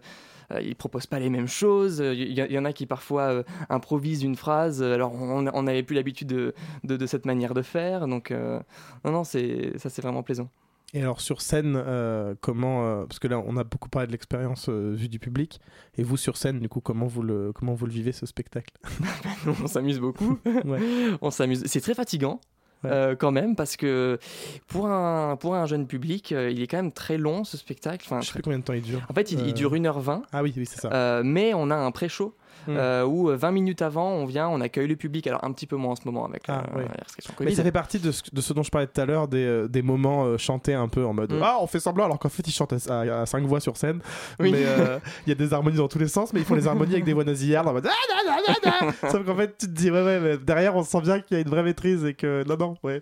[0.51, 1.99] euh, ils proposent pas les mêmes choses.
[1.99, 4.83] Il y, y en a qui parfois euh, improvisent une phrase.
[4.83, 8.07] Alors on n'avait plus l'habitude de, de, de cette manière de faire.
[8.07, 10.49] Donc non, non, c'est ça, c'est vraiment plaisant.
[10.93, 14.13] Et alors sur scène, euh, comment euh, parce que là on a beaucoup parlé de
[14.13, 15.59] l'expérience euh, vue du public,
[15.97, 18.73] et vous sur scène du coup comment vous le comment vous le vivez ce spectacle?
[19.63, 20.39] On s'amuse beaucoup.
[20.65, 20.79] Ouais.
[21.21, 21.63] on s'amuse.
[21.65, 22.39] C'est très fatigant.
[22.83, 23.15] Ouais.
[23.19, 24.19] quand même parce que
[24.67, 28.21] pour un, pour un jeune public il est quand même très long ce spectacle enfin,
[28.21, 29.01] Je sais plus combien de temps il dure.
[29.09, 31.21] en fait il, il dure 1h20 Ah oui, oui c'est ça.
[31.23, 32.35] Mais on a un pré-show
[32.67, 32.75] Mm.
[32.77, 35.25] euh, où euh, 20 minutes avant, on vient, on accueille le public.
[35.27, 36.85] Alors un petit peu moins en ce moment avec Ah, euh, ouais.
[36.85, 39.05] la restriction Mais ça fait partie de ce, de ce dont je parlais tout à
[39.05, 41.41] l'heure, des, euh, des moments euh, chantés un peu en mode Mm.
[41.43, 43.75] Ah, on fait semblant, alors qu'en fait ils chantent à, à- à cinq voix sur
[43.77, 43.99] scène.
[44.39, 44.51] Oui.
[44.51, 46.67] Mais euh, il y a des harmonies dans tous les sens, mais ils font les
[46.67, 49.09] harmonies avec des voix nasillardes en mode Ah, da.
[49.11, 51.39] Sauf qu'en fait, tu te dis Ouais, ouais, mais derrière on sent bien qu'il y
[51.39, 53.01] a une vraie maîtrise et que non, non, ouais.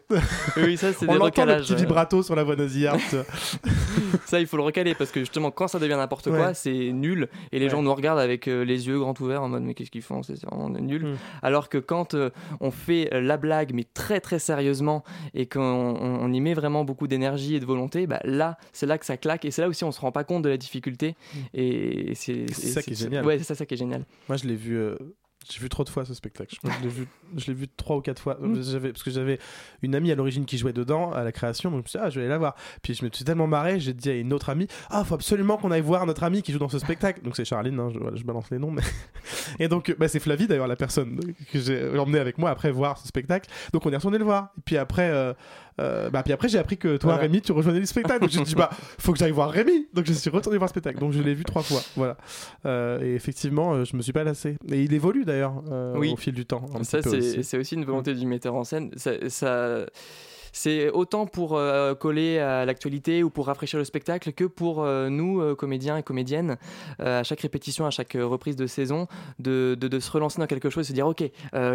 [0.58, 1.68] Oui, ça c'est on des l'entend le recalages.
[1.68, 3.00] petit vibrato sur la voix nasillarde.
[4.26, 6.54] Ça, il faut le recaler parce que justement, quand ça devient n'importe quoi, Ouais.
[6.54, 7.72] c'est nul et les Ouais.
[7.72, 10.22] gens nous regardent avec euh, les yeux grands ouverts en mode mais qu'est-ce qu'ils font
[10.24, 11.04] C'est vraiment nul.
[11.06, 11.18] Mm.
[11.42, 12.30] Alors que quand euh,
[12.62, 15.04] on fait euh, la blague mais très très sérieusement
[15.34, 18.86] et qu'on on- on y met vraiment beaucoup d'énergie et de volonté, bah, là, c'est
[18.86, 20.58] là que ça claque et c'est là aussi on se rend pas compte de la
[20.58, 21.16] difficulté
[21.54, 23.26] et c'est ça qui est génial.
[23.26, 24.06] Ouais, c'est ça, ça qui est génial.
[24.30, 24.80] Moi, je l'ai vu.
[25.50, 26.56] J'ai vu trop de fois ce spectacle.
[26.56, 28.38] Je crois que je l'ai vu, je l'ai vu trois ou quatre fois.
[28.40, 28.62] Mm.
[28.62, 29.40] J'avais, parce que j'avais
[29.82, 32.06] une amie à l'origine qui jouait dedans à la création, donc je me suis dit,
[32.06, 32.56] ah, je vais aller la voir.
[32.82, 35.58] Puis je me suis tellement marré, j'ai dit à une autre amie, ah, faut absolument
[35.58, 37.22] qu'on aille voir notre amie qui joue dans ce spectacle.
[37.22, 38.72] Donc c'est Charline, hein, je, balance les noms.
[38.72, 38.82] Mais...
[39.60, 41.20] Et donc, bah, c'est Flavie d'ailleurs, la personne
[41.52, 43.50] que j'ai emmenée avec moi après voir ce spectacle.
[43.72, 44.52] Donc on est retourné le voir.
[44.58, 45.34] Et puis après, euh,
[45.82, 47.24] euh, bah, puis après j'ai appris que toi, Voilà.
[47.24, 48.22] Rémi, tu rejoignais le spectacle.
[48.22, 49.88] Donc j'ai dit, bah, faut que j'aille voir Rémi.
[49.94, 51.00] Donc je suis retourné voir le spectacle.
[51.00, 51.82] Donc je l'ai vu trois fois.
[51.96, 52.18] Voilà.
[52.66, 54.58] Euh, et effectivement, euh, je me suis pas lassé.
[54.72, 56.12] Et il évolue d'ailleurs euh, Oui.
[56.14, 56.66] au fil du temps.
[56.84, 57.76] Ça, c'est aussi.
[57.76, 58.92] une volonté du metteur en scène.
[58.96, 59.86] Ça, ça-
[60.58, 65.10] c'est autant pour euh, coller à l'actualité ou pour rafraîchir le spectacle que pour euh,
[65.10, 66.58] nous, euh, comédiens et comédiennes,
[67.00, 69.08] à chaque répétition, à chaque reprise de saison,
[69.40, 71.24] de, de- de se relancer dans quelque chose, se dire ok,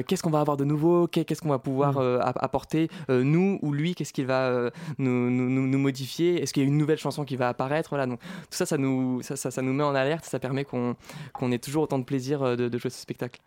[0.07, 2.21] qu'est-ce qu'on va avoir de nouveau, Qu'est- qu'est-ce qu'on va pouvoir Mm.
[2.23, 6.63] app- apporter, nous ou lui, qu'est-ce qu'il va nous, nous- nous- nous modifier, est-ce qu'il
[6.63, 8.07] y a une nouvelle chanson qui va apparaître, voilà.
[8.07, 10.97] Donc tout ça, ça nous, ça, ça- ça nous met en alerte, ça permet qu'on
[11.53, 13.41] ait toujours autant de plaisir de, de jouer ce spectacle.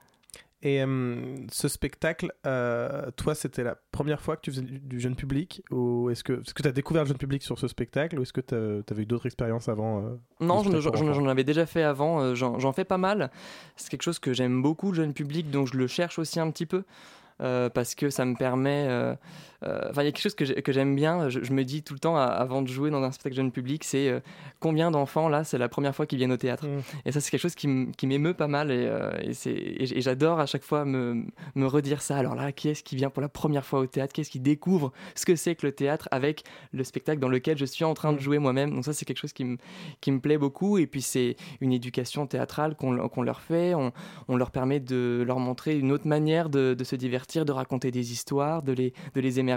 [0.65, 4.99] Et euh, ce spectacle, euh, toi, c'était la première fois que tu faisais du, du
[5.01, 7.67] jeune public Ou est-ce que est-ce que tu as découvert le jeune public sur ce
[7.67, 11.65] spectacle Ou est-ce que tu avais eu d'autres expériences avant euh, Non, j'en avais déjà
[11.65, 13.29] fait avant, euh, j'en j'en fais pas mal.
[13.75, 16.49] C'est quelque chose que j'aime beaucoup, le jeune public, donc je le cherche aussi un
[16.49, 16.85] petit peu.
[17.39, 18.87] Parce que ça me permet
[19.65, 21.29] euh, enfin, il y a quelque chose que j'aime bien.
[21.29, 24.09] Je, me dis tout le temps avant de jouer dans un spectacle jeune public, c'est
[24.09, 24.19] euh,
[24.59, 26.67] combien d'enfants là, c'est la première fois qu'ils viennent au théâtre.
[26.67, 26.81] Mm.
[27.05, 28.71] Et ça, c'est quelque chose qui m'émeut pas mal.
[28.71, 29.11] Et, euh,
[29.45, 31.23] et j'adore à chaque fois me,
[31.55, 32.17] me, redire ça.
[32.17, 34.13] Alors là, qui est-ce qui vient pour la première fois au théâtre?
[34.13, 37.57] Qui est-ce qui découvre ce que c'est que le théâtre avec le spectacle dans lequel
[37.57, 38.21] je suis en train de mm.
[38.21, 38.71] jouer moi-même?
[38.71, 39.57] Donc ça, c'est quelque chose qui,
[40.01, 40.77] qui me plaît beaucoup.
[40.77, 43.73] Et puis c'est une éducation théâtrale qu'on leur fait.
[43.75, 43.93] On,
[44.27, 47.91] on, leur permet de leur montrer une autre manière de, de se divertir, de raconter
[47.91, 49.53] des histoires, de les, de les émerger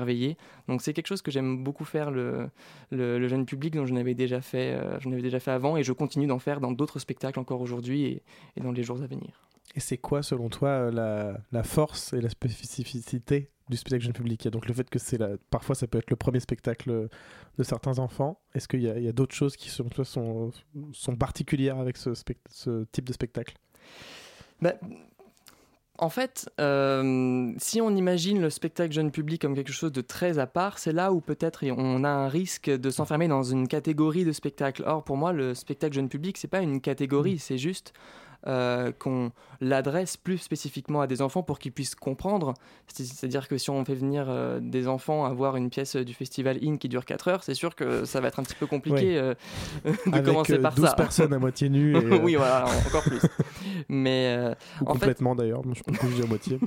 [0.68, 2.48] donc c'est quelque chose que j'aime beaucoup faire le,
[2.90, 5.92] le, jeune public dont j'en avais déjà fait, euh, avais déjà fait avant et je
[5.92, 8.22] continue d'en faire dans d'autres spectacles encore aujourd'hui et,
[8.56, 9.48] et, dans les jours à venir.
[9.74, 14.12] Et c'est quoi selon toi euh, la, la, force et la spécificité du spectacle jeune
[14.12, 14.48] public?
[14.48, 15.18] Donc le fait que c'est
[15.50, 17.08] parfois ça peut être le premier spectacle
[17.58, 18.40] de certains enfants.
[18.54, 20.52] Est-ce qu'il y a, a d'autres choses qui selon toi sont,
[20.92, 22.10] sont particulières avec ce,
[22.48, 23.56] ce type de spectacle?
[24.62, 24.74] Bah,
[25.98, 30.38] en fait, euh, si on imagine le spectacle jeune public comme quelque chose de très
[30.38, 34.24] à part, c'est là où peut-être on a un risque de s'enfermer dans une catégorie
[34.24, 34.82] de spectacle.
[34.86, 37.38] Or, pour moi, le spectacle jeune public, c'est pas une catégorie, mm.
[37.38, 37.92] c'est juste
[38.46, 42.54] euh, qu'on l'adresse plus spécifiquement à des enfants pour qu'ils puissent comprendre.
[42.86, 46.62] C'est-à-dire que si on fait venir euh, des enfants à voir une pièce du festival
[46.62, 49.18] IN qui dure 4 heures, c'est sûr que ça va être un petit peu compliqué
[49.18, 49.34] euh,
[49.84, 51.96] de commencer par 12 personnes à moitié nues.
[52.22, 53.20] oui, voilà, encore plus.
[53.88, 56.60] Mais, Ou complètement d'ailleurs, je peux plus à moitié.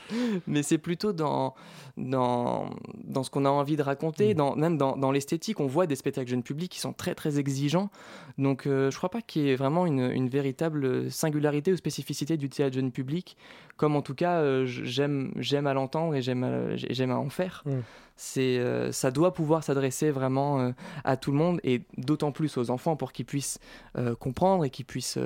[0.46, 1.54] Mais c'est plutôt dans,
[1.96, 2.70] dans,
[3.04, 4.36] dans ce qu'on a envie de raconter, mm.
[4.36, 5.60] dans, même dans, dans l'esthétique.
[5.60, 7.90] On voit des spectacles jeunes publics qui sont très très exigeants.
[8.38, 12.48] Donc je crois pas qu'il y ait vraiment une, une véritable singularité ou spécificité du
[12.48, 13.36] théâtre jeune public,
[13.76, 17.30] comme en tout cas euh, j'aime j'aime à l'entendre et j'aime à, j'aime à en
[17.30, 17.62] faire.
[17.66, 17.80] Mm
[18.16, 20.72] c'est euh, ça doit pouvoir s'adresser vraiment euh,
[21.04, 23.60] à tout le monde et d'autant plus aux enfants pour qu'ils puissent
[23.98, 25.18] euh, comprendre et qu'ils puissent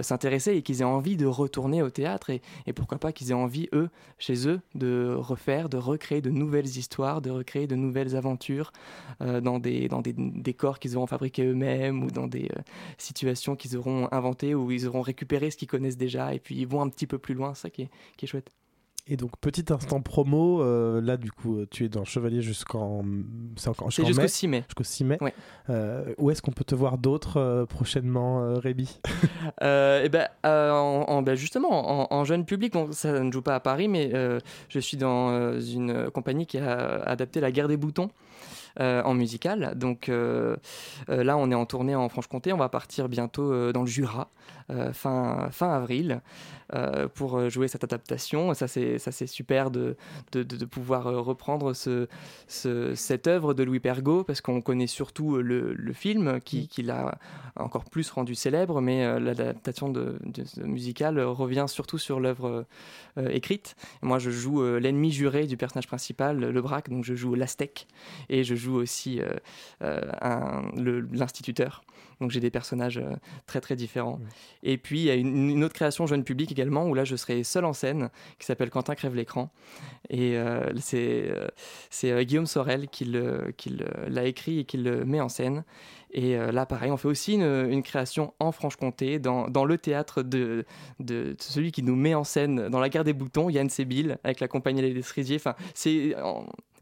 [0.00, 3.34] s'intéresser et qu'ils aient envie de retourner au théâtre et, et pourquoi pas qu'ils aient
[3.34, 8.16] envie eux chez eux de refaire de recréer de nouvelles histoires de recréer de nouvelles
[8.16, 8.72] aventures
[9.20, 12.48] dans des dans des décors qu'ils auront fabriqués eux-mêmes ou dans des
[12.96, 16.66] situations qu'ils auront inventées ou ils auront récupéré ce qu'ils connaissent déjà et puis ils
[16.66, 18.50] vont un petit peu plus loin ça qui est, qui est chouette
[19.08, 23.02] et donc, petit instant promo, euh, là, du coup, euh, tu es dans Chevalier jusqu'en.
[23.56, 24.64] C'est jusqu'au 6 mai.
[24.68, 25.18] Jusqu'au 6 mai.
[25.70, 29.00] Euh, où est-ce qu'on peut te voir d'autres prochainement, Rémi?
[29.60, 34.12] Eh ben, en, ben, justement, en, jeune public, ça ne joue pas à Paris, mais
[34.68, 38.10] je suis dans une compagnie qui a adapté La guerre des boutons.
[38.78, 39.72] En musical.
[39.76, 42.52] Donc là, on est en tournée en Franche-Comté.
[42.52, 44.30] On va partir bientôt dans le Jura,
[44.92, 46.20] fin, fin avril.
[46.74, 48.54] Euh, pour euh, jouer cette adaptation.
[48.54, 49.94] Ça, c'est, ça, c'est super de,
[50.32, 52.08] de, de, pouvoir euh, reprendre ce,
[52.46, 56.82] ce, cette œuvre de Louis Pergaud, parce qu'on connaît surtout le, le film qui, qui,
[56.82, 57.18] l'a
[57.56, 60.18] encore plus rendu célèbre, mais l'adaptation de,
[60.64, 62.64] musicale revient surtout sur l'œuvre
[63.18, 63.76] écrite.
[64.00, 67.86] moi, je joue l'ennemi juré du personnage principal, le Braque, donc je joue l'Aztèque,
[68.30, 69.20] et je joue aussi
[69.80, 71.82] l'instituteur.
[72.22, 74.20] Donc j'ai des personnages euh, très très différents.
[74.62, 77.42] Et puis il y a une, autre création jeune public également où là je serai
[77.42, 79.50] seul en scène qui s'appelle Quentin crève l'écran.
[80.08, 81.48] Et euh, c'est euh,
[81.90, 85.64] c'est Guillaume Sorel qui l'a écrit et qui le met en scène.
[86.12, 90.64] Et là, pareil, on fait aussi une, création en Franche-Comté, dans, dans, le théâtre de,
[91.00, 94.40] de, celui qui nous met en scène dans la guerre des boutons, Yann Sébil, avec
[94.40, 95.36] la compagnie Les Cerisiers.
[95.36, 96.14] Enfin, c'est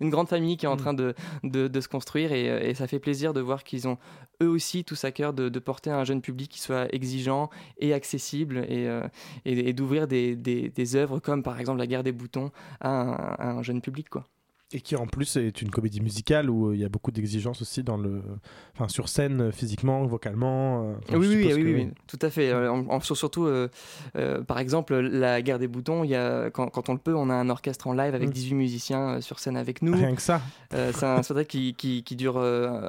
[0.01, 0.79] une grande famille qui est en mm.
[0.79, 1.15] train de,
[1.45, 3.99] de, se construire et, et, ça fait plaisir de voir qu'ils ont
[4.43, 7.93] eux aussi tous à cœur de, de, porter un jeune public qui soit exigeant et
[7.93, 9.07] accessible et, euh,
[9.45, 12.51] et, d'ouvrir des, des, des, œuvres comme par exemple La guerre des boutons
[12.81, 14.09] à un, à un jeune public.
[14.09, 14.25] quoi.
[14.73, 17.61] Et qui en plus est une comédie musicale où euh, il y a beaucoup d'exigences
[17.61, 18.23] aussi dans le,
[18.75, 20.95] enfin sur scène, euh, physiquement, vocalement.
[21.11, 22.53] oui, oui, oui, oui, tout à fait.
[23.03, 23.49] surtout,
[24.47, 27.31] par exemple, la guerre des boutons, il y a, quand, quand, on le peut, on
[27.31, 28.59] a un orchestre en live avec 18 mm.
[28.59, 29.95] musiciens sur scène avec nous.
[29.95, 30.41] Rien que ça.
[30.71, 32.41] c'est un spectacle qui, qui, qui, dure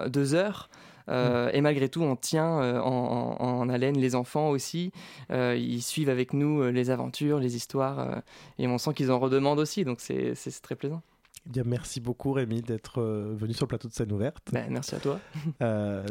[0.09, 0.69] deux heures.
[1.09, 4.91] Euh, et malgré tout, on tient euh, en, haleine les enfants aussi.
[5.31, 8.21] Euh, ils suivent avec nous les aventures, les histoires,
[8.57, 9.85] et on sent qu'ils en redemandent aussi.
[9.85, 11.01] Donc c'est très plaisant.
[11.45, 14.49] Bien, merci beaucoup Rémi d'être venu sur le plateau de scène ouverte.
[14.51, 15.19] Ben, merci à toi.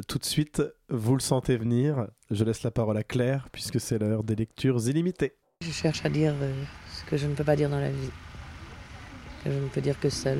[0.08, 2.06] tout de suite, vous le sentez venir.
[2.30, 5.36] Je laisse la parole à Claire puisque c'est l'heure des lectures illimitées.
[5.62, 6.34] Je cherche à dire
[6.92, 8.10] ce que je ne peux pas dire dans la vie,
[9.44, 10.38] que je ne peux dire que seul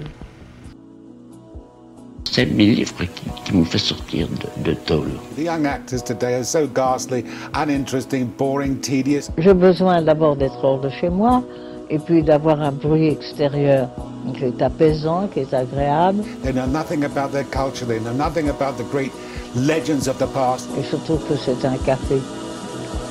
[2.31, 5.11] c'est mes livres qui, qui me fait sortir de, de tôle.
[5.37, 7.25] The young actors today are so ghastly,
[7.55, 9.31] uninteresting, boring, tedious.
[9.39, 11.43] J'ai besoin d'abord d'être hors de chez moi
[11.91, 13.89] et puis d'avoir un bruit extérieur
[14.35, 16.23] qui est apaisant, qui est agréable.
[16.43, 19.13] They know nothing about their culture, they know nothing about the great
[19.57, 20.69] legends of the past.
[20.79, 22.21] Et surtout que c'est un café.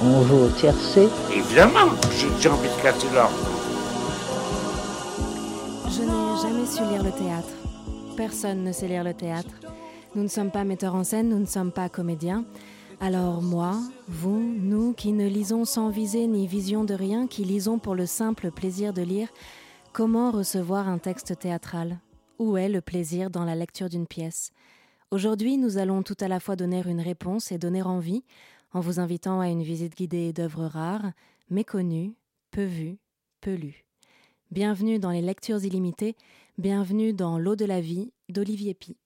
[0.01, 1.09] On joue au tiercé.
[1.35, 1.91] Évidemment,
[2.39, 3.35] j'ai envie de casser l'ordre.
[6.41, 7.49] jamais su lire le théâtre.
[8.15, 9.49] Personne ne sait lire le théâtre.
[10.15, 12.45] Nous ne sommes pas metteurs en scène, nous ne sommes pas comédiens.
[13.01, 13.79] Alors moi,
[14.09, 18.05] vous, nous qui ne lisons sans visée ni vision de rien, qui lisons pour le
[18.05, 19.29] simple plaisir de lire,
[19.93, 21.99] comment recevoir un texte théâtral?
[22.39, 24.51] Où est le plaisir dans la lecture d'une pièce?
[25.11, 28.25] Aujourd'hui, nous allons tout à la fois donner une réponse et donner envie,
[28.73, 31.11] en vous invitant à une visite guidée d'œuvres rares,
[31.49, 32.15] méconnues,
[32.51, 32.97] peu vues,
[33.39, 33.85] peu lues.
[34.51, 36.17] Bienvenue dans les lectures illimitées,
[36.57, 38.97] bienvenue dans L'eau de la vie d'Olivier Pi.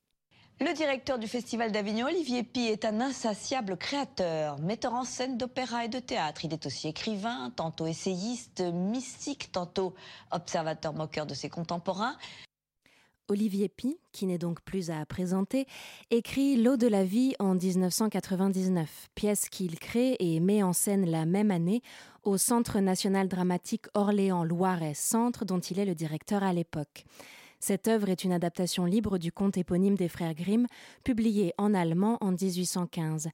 [0.62, 5.86] Le directeur du Festival d'Avignon, Olivier Pi, est un insatiable créateur, metteur en scène d'opéra
[5.86, 6.46] et de théâtre.
[6.46, 9.94] Il est aussi écrivain, tantôt essayiste, mystique, tantôt
[10.32, 12.16] observateur moqueur de ses contemporains.
[13.30, 15.66] Olivier Pi, qui n'est donc plus à présenter,
[16.12, 21.26] écrit L'eau de la vie en 1999, pièce qu'il crée et met en scène la
[21.26, 21.82] même année
[22.24, 27.06] au Centre national dramatique Orléans-Loiret, centre dont il est le directeur à l'époque.
[27.66, 30.68] Cette œuvre est une adaptation libre du conte éponyme des frères Grimm,
[31.06, 33.30] publié en allemand en 1815.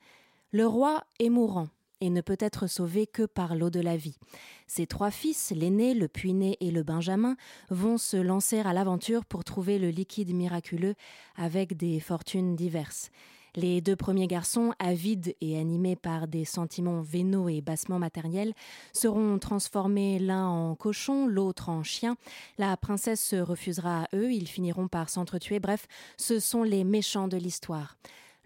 [0.51, 1.67] Le roi est mourant
[1.99, 4.19] et ne peut être sauvé que par l'eau de la vie.
[4.67, 7.37] Ses trois fils, l'aîné, le puiné et le benjamin,
[7.71, 10.93] vont se lancer à l'aventure pour trouver le liquide miraculeux
[11.35, 13.09] avec des fortunes diverses.
[13.55, 18.53] Les deux premiers garçons, avides et animés par des sentiments vénaux et bassement matériels,
[18.93, 22.15] seront transformés l'un en cochon, l'autre en chien.
[22.57, 25.59] La princesse se refusera à eux, ils finiront par s'entretuer.
[25.59, 25.87] Bref,
[26.17, 27.97] ce sont les méchants de l'histoire.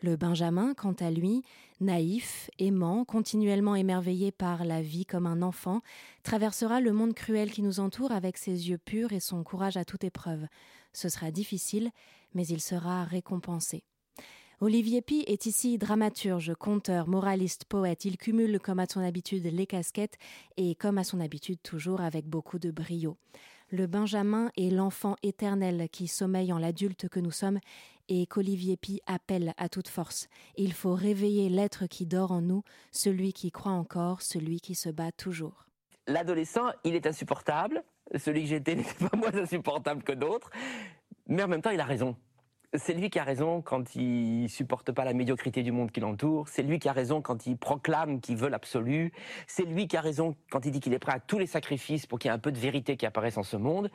[0.01, 1.43] Le Benjamin, quant à lui,
[1.79, 5.81] naïf, aimant, continuellement émerveillé par la vie comme un enfant,
[6.23, 9.85] traversera le monde cruel qui nous entoure avec ses yeux purs et son courage à
[9.85, 10.45] toute épreuve.
[10.91, 11.89] Ce sera difficile,
[12.33, 13.83] mais il sera récompensé.
[14.63, 18.05] Olivier Pi est ici dramaturge, conteur, moraliste, poète.
[18.05, 20.17] Il cumule comme à son habitude les casquettes
[20.55, 23.17] et comme à son habitude toujours avec beaucoup de brio.
[23.71, 27.59] Le Benjamin est l'enfant éternel qui sommeille en l'adulte que nous sommes
[28.07, 30.29] et qu'Olivier Pi appelle à toute force.
[30.55, 34.87] Il faut réveiller l'être qui dort en nous, celui qui croit encore, celui qui se
[34.87, 35.65] bat toujours.
[36.07, 37.83] L'adolescent, il est insupportable.
[38.15, 40.51] Celui que j'étais n'était pas moins insupportable que d'autres.
[41.27, 42.15] Mais en même temps, il a raison
[42.75, 46.47] c'est lui qui a raison quand il supporte pas la médiocrité du monde qui l'entoure.
[46.47, 49.11] C'est lui qui a raison quand il proclame qu'il veut l'absolu.
[49.47, 52.05] C'est lui qui a raison quand il dit qu'il est prêt à tous les sacrifices
[52.05, 53.91] pour qu'il y ait un peu de vérité qui apparaisse en ce monde.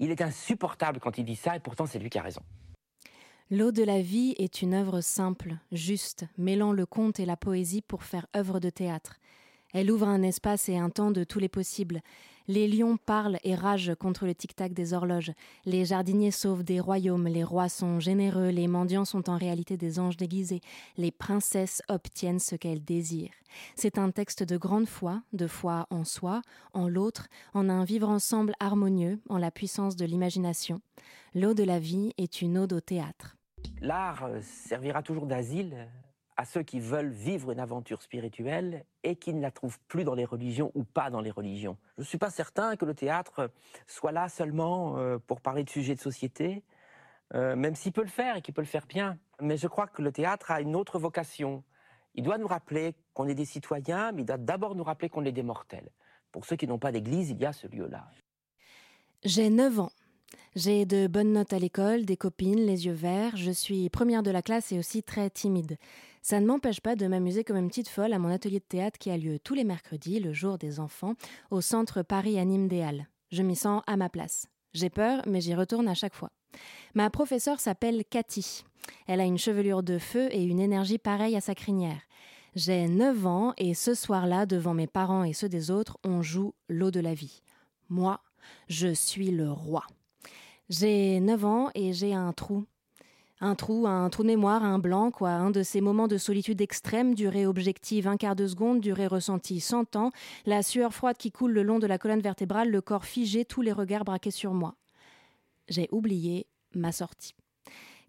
[0.00, 2.42] Il est insupportable quand il dit ça et pourtant c'est lui qui a raison.
[3.50, 7.82] L'eau de la vie est une œuvre simple, juste, mêlant le conte et la poésie
[7.82, 9.16] pour faire œuvre de théâtre.
[9.72, 12.00] Elle ouvre un espace et un temps de tous les possibles.
[12.48, 15.32] Les lions parlent et ragent contre le tic-tac des horloges.
[15.66, 17.28] Les jardiniers sauvent des royaumes.
[17.28, 18.48] Les rois sont généreux.
[18.48, 20.62] Les mendiants sont en réalité des anges déguisés.
[20.96, 23.34] Les princesses obtiennent ce qu'elles désirent.
[23.76, 26.40] C'est un texte de grande foi, de foi en soi,
[26.72, 30.80] en l'autre, en un vivre ensemble harmonieux, en la puissance de l'imagination.
[31.34, 33.36] L'eau de la vie est une ode au théâtre.
[33.82, 35.88] L'art servira toujours d'asile
[36.38, 40.14] à ceux qui veulent vivre une aventure spirituelle et qui ne la trouvent plus dans
[40.14, 41.76] les religions ou pas dans les religions.
[41.96, 43.50] Je ne suis pas certain que le théâtre
[43.88, 46.62] soit là seulement euh, pour parler de sujets de société,
[47.34, 49.18] euh, même s'il peut le faire et qu'il peut le faire bien.
[49.40, 51.64] Mais je crois que le théâtre a une autre vocation.
[52.14, 55.24] Il doit nous rappeler qu'on est des citoyens, mais il doit d'abord nous rappeler qu'on
[55.24, 55.90] est des mortels.
[56.30, 58.08] Pour ceux qui n'ont pas d'église, il y a ce lieu-là.
[59.24, 59.92] J'ai 9 ans.
[60.54, 64.30] J'ai de bonnes notes à l'école, des copines, les yeux verts, je suis première de
[64.30, 65.78] la classe et aussi très timide.
[66.28, 68.98] Ça ne m'empêche pas de m'amuser comme une petite folle à mon atelier de théâtre
[68.98, 71.14] qui a lieu tous les mercredis, le jour des enfants,
[71.50, 73.08] au centre Paris Anime des Halles.
[73.32, 74.46] Je m'y sens à ma place.
[74.74, 76.30] J'ai peur, mais j'y retourne à chaque fois.
[76.92, 78.62] Ma professeure s'appelle Cathy.
[79.06, 82.02] Elle a une chevelure de feu et une énergie pareille à sa crinière.
[82.54, 86.52] J'ai 9 ans et ce soir-là, devant mes parents et ceux des autres, on joue
[86.68, 87.40] l'eau de la vie.
[87.88, 88.20] Moi,
[88.68, 89.86] je suis le roi.
[90.68, 92.66] J'ai 9 ans et j'ai un trou.
[93.40, 96.60] Un trou, un trou de mémoire, un blanc, quoi, un de ces moments de solitude
[96.60, 100.10] extrême, durée objective un quart de seconde, durée ressentie cent ans,
[100.44, 103.62] la sueur froide qui coule le long de la colonne vertébrale, le corps figé, tous
[103.62, 104.74] les regards braqués sur moi.
[105.68, 107.34] J'ai oublié ma sortie.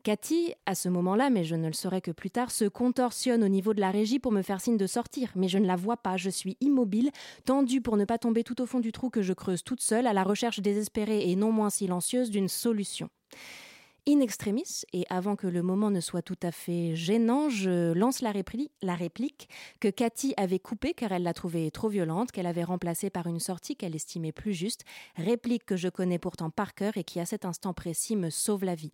[0.02, 3.50] Cathy, à ce moment-là, mais je ne le saurai que plus tard, se contorsionne au
[3.50, 5.98] niveau de la régie pour me faire signe de sortir, mais je ne la vois
[5.98, 7.12] pas, je suis immobile,
[7.46, 10.08] tendue pour ne pas tomber tout au fond du trou que je creuse toute seule,
[10.08, 13.10] à la recherche désespérée et non moins silencieuse d'une solution.
[14.12, 18.22] In extremis, et avant que le moment ne soit tout à fait gênant, je lance
[18.22, 19.50] la, réplique
[19.80, 23.40] que Cathy avait coupée car elle l'a trouvée trop violente, qu'elle avait remplacée par une
[23.40, 24.84] sortie qu'elle estimait plus juste,
[25.16, 28.64] réplique que je connais pourtant par cœur et qui à cet instant précis me sauve
[28.64, 28.94] la vie.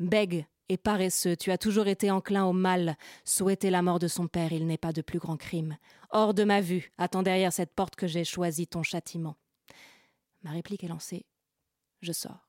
[0.00, 2.96] Bègue et paresseux, tu as toujours été enclin au mal.
[3.26, 5.76] Souhaiter la mort de son père, il n'est pas de plus grand crime.
[6.12, 9.36] Hors de ma vue, attends derrière cette porte que j'ai choisie ton châtiment.
[10.44, 11.26] Ma réplique est lancée.
[12.00, 12.45] Je sors.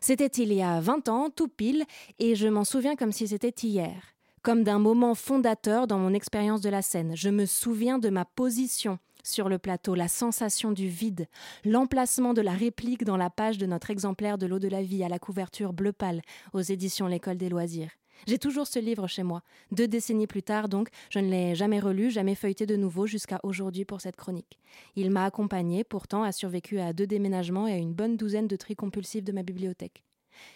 [0.00, 1.84] C'était il y a 20 ans, tout pile,
[2.18, 6.60] et je m'en souviens comme si c'était hier, comme d'un moment fondateur dans mon expérience
[6.60, 7.16] de la scène.
[7.16, 11.26] Je me souviens de ma position sur le plateau, la sensation du vide,
[11.64, 15.02] l'emplacement de la réplique dans la page de notre exemplaire de l'eau de la vie
[15.02, 16.22] à la couverture bleu pâle
[16.52, 17.90] aux éditions L'école des loisirs.
[18.26, 19.42] J'ai toujours ce livre chez moi.
[19.70, 23.40] Deux décennies plus tard, donc, je ne l'ai jamais relu, jamais feuilleté de nouveau jusqu'à
[23.42, 24.58] aujourd'hui pour cette chronique.
[24.96, 28.56] Il m'a accompagné, pourtant, a survécu à deux déménagements et à une bonne douzaine de
[28.56, 30.04] tri compulsifs de ma bibliothèque.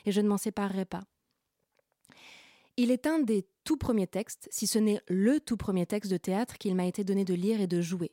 [0.07, 1.03] Et je ne m'en séparerai pas.
[2.77, 6.17] Il est un des tout premiers textes, si ce n'est le tout premier texte de
[6.17, 8.13] théâtre qu'il m'a été donné de lire et de jouer.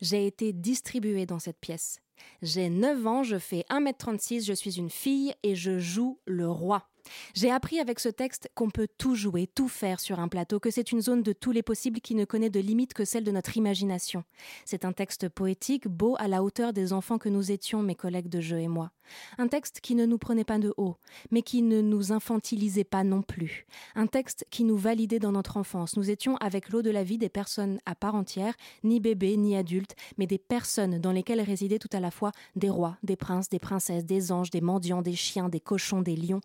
[0.00, 2.00] J'ai été distribuée dans cette pièce.
[2.42, 6.88] J'ai 9 ans, je fais 1m36, je suis une fille et je joue le roi.
[7.34, 10.70] J'ai appris avec ce texte qu'on peut tout jouer, tout faire sur un plateau, que
[10.70, 13.30] c'est une zone de tous les possibles qui ne connaît de limite que celle de
[13.30, 14.24] notre imagination.
[14.64, 18.28] C'est un texte poétique, beau, à la hauteur des enfants que nous étions, mes collègues
[18.28, 18.90] de jeu et moi.
[19.38, 20.96] Un texte qui ne nous prenait pas de haut,
[21.30, 23.66] mais qui ne nous infantilisait pas non plus.
[23.94, 25.96] Un texte qui nous validait dans notre enfance.
[25.96, 29.56] Nous étions avec l'eau de la vie des personnes à part entière, ni bébés, ni
[29.56, 33.48] adultes, mais des personnes dans lesquelles résidaient tout à la fois des rois, des princes,
[33.48, 36.40] des princesses, des anges, des mendiants, des chiens, des cochons, des lions.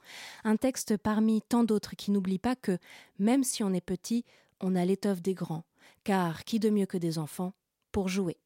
[0.57, 2.77] Texte parmi tant d'autres qui n'oublie pas que,
[3.17, 4.25] même si on est petit,
[4.61, 5.63] on a l'étoffe des grands.
[6.03, 7.53] Car qui de mieux que des enfants
[7.91, 8.37] pour jouer?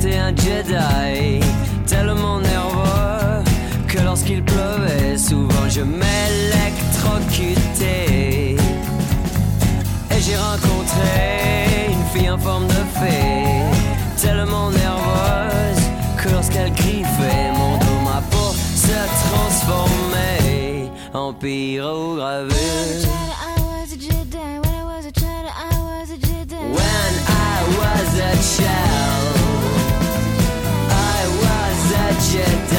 [0.00, 1.40] J'étais un Jedi,
[1.86, 3.44] tellement nerveux
[3.86, 8.56] que lorsqu'il pleuvait, souvent je m'électrocutais.
[10.10, 13.62] Et j'ai rencontré une fille en forme de fée,
[14.20, 15.84] tellement nerveuse
[16.18, 22.56] que lorsqu'elle griffait mon dos, ma peau se transformait en pyrogravure.
[26.70, 27.30] When I
[27.78, 29.17] was a child,
[32.36, 32.77] was a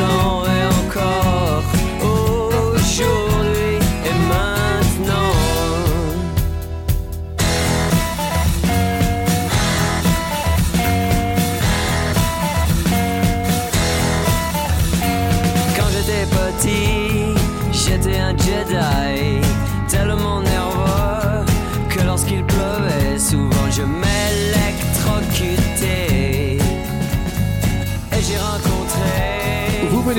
[0.00, 0.39] trop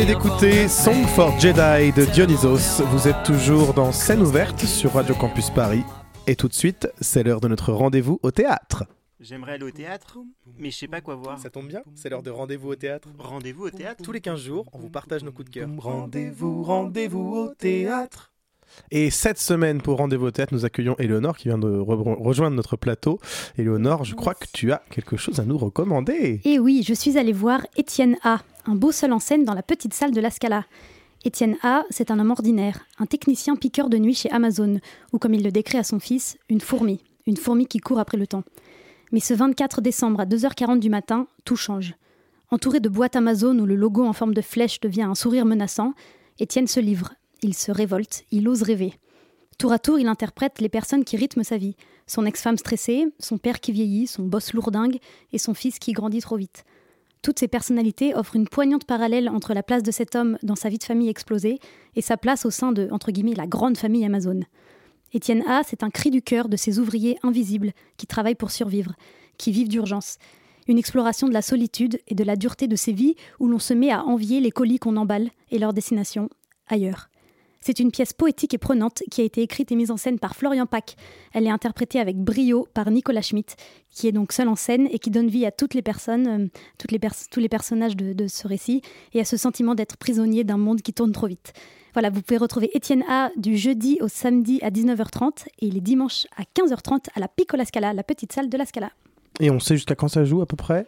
[0.02, 2.84] venez d'écouter Song for Jedi de Dionysos.
[2.86, 5.84] Vous êtes toujours dans Scène ouverte sur Radio Campus Paris.
[6.28, 8.86] Et tout de suite, c'est l'heure de notre rendez-vous au théâtre.
[9.20, 10.18] J'aimerais aller au théâtre,
[10.58, 11.38] mais je sais pas quoi voir.
[11.38, 13.10] Ça tombe bien, c'est l'heure de rendez-vous au théâtre.
[13.20, 15.70] Rendez-vous au théâtre Tous les 15 jours, on vous partage nos coups de cœur.
[15.78, 18.31] Rendez-vous, rendez-vous au théâtre.
[18.92, 22.56] Et cette semaine, pour Rendez-vous au théâtre, nous accueillons Éléonore qui vient de re- rejoindre
[22.56, 23.20] notre plateau.
[23.58, 26.42] Éléonore, je crois que tu as quelque chose à nous recommander.
[26.46, 29.64] Et oui, je suis allée voir Étienne A, un beau seul en scène dans la
[29.64, 30.66] petite salle de la Scala.
[31.24, 34.80] Étienne A, c'est un homme ordinaire, un technicien piqueur de nuit chez Amazon,
[35.14, 38.18] ou comme il le décrit à son fils, une fourmi, une fourmi qui court après
[38.18, 38.44] le temps.
[39.12, 41.94] Mais ce 24 décembre à 2h40 du matin, tout change.
[42.50, 45.94] Entouré de boîtes Amazon où le logo en forme de flèche devient un sourire menaçant,
[46.40, 47.12] Étienne se livre,
[47.42, 48.94] il se révolte, il ose rêver.
[49.58, 51.76] Tour à tour, il interprète les personnes qui rythment sa vie.
[52.08, 54.98] Son ex-femme stressée, son père qui vieillit, son boss lourdingue
[55.34, 56.64] et son fils qui grandit trop vite.
[57.22, 60.70] Toutes ces personnalités offrent une poignante parallèle entre la place de cet homme dans sa
[60.70, 61.60] vie de famille explosée
[61.96, 64.40] et sa place au sein de, entre guillemets, la grande famille Amazon.
[65.14, 68.96] Étienne A, c'est un cri du cœur de ces ouvriers invisibles qui travaillent pour survivre,
[69.38, 70.18] qui vivent d'urgence.
[70.68, 73.76] Une exploration de la solitude et de la dureté de ces vies où l'on se
[73.76, 76.30] met à envier les colis qu'on emballe et leur destination
[76.68, 77.11] ailleurs.
[77.62, 80.36] C'est une pièce poétique et prenante qui a été écrite et mise en scène par
[80.36, 80.96] Florian Pack.
[81.32, 83.56] Elle est interprétée avec brio par Nicolas Schmitt,
[83.92, 86.48] qui est donc seul en scène et qui donne vie à toutes les personnes, euh,
[86.80, 88.82] tous les personnages de, de ce récit
[89.14, 91.54] et à ce sentiment d'être prisonnier d'un monde qui tourne trop vite.
[91.94, 96.26] Voilà, vous pouvez retrouver Étienne A du jeudi au samedi à 19h30 et les dimanches
[96.38, 98.92] à 15h30 à la Piccola Scala, la petite salle de la Scala.
[99.40, 100.86] Et on sait jusqu'à quand ça joue à peu près?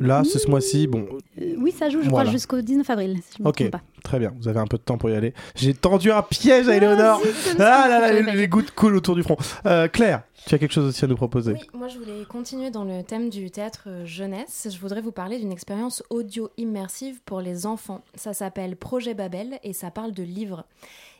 [0.00, 0.86] Là, c'est ce mois-ci.
[0.86, 1.06] Bon,
[1.40, 2.24] Euh, oui, ça joue, je Voilà.
[2.24, 3.80] crois, jusqu'au 19 avril, si je me pas.
[4.02, 4.32] très bien.
[4.40, 5.32] Vous avez un peu de temps pour y aller.
[5.54, 7.20] J'ai tendu un piège à Eleonore.
[7.58, 9.36] Ah là là, les, les gouttes coulent autour du front.
[9.66, 12.70] Euh, Claire, tu as quelque chose aussi à nous proposer Oui, moi je voulais continuer
[12.70, 14.68] dans le thème du théâtre euh, jeunesse.
[14.72, 18.02] Je voudrais vous parler d'une expérience audio immersive pour les enfants.
[18.16, 20.64] Ça s'appelle Projet Babel et ça parle de livres.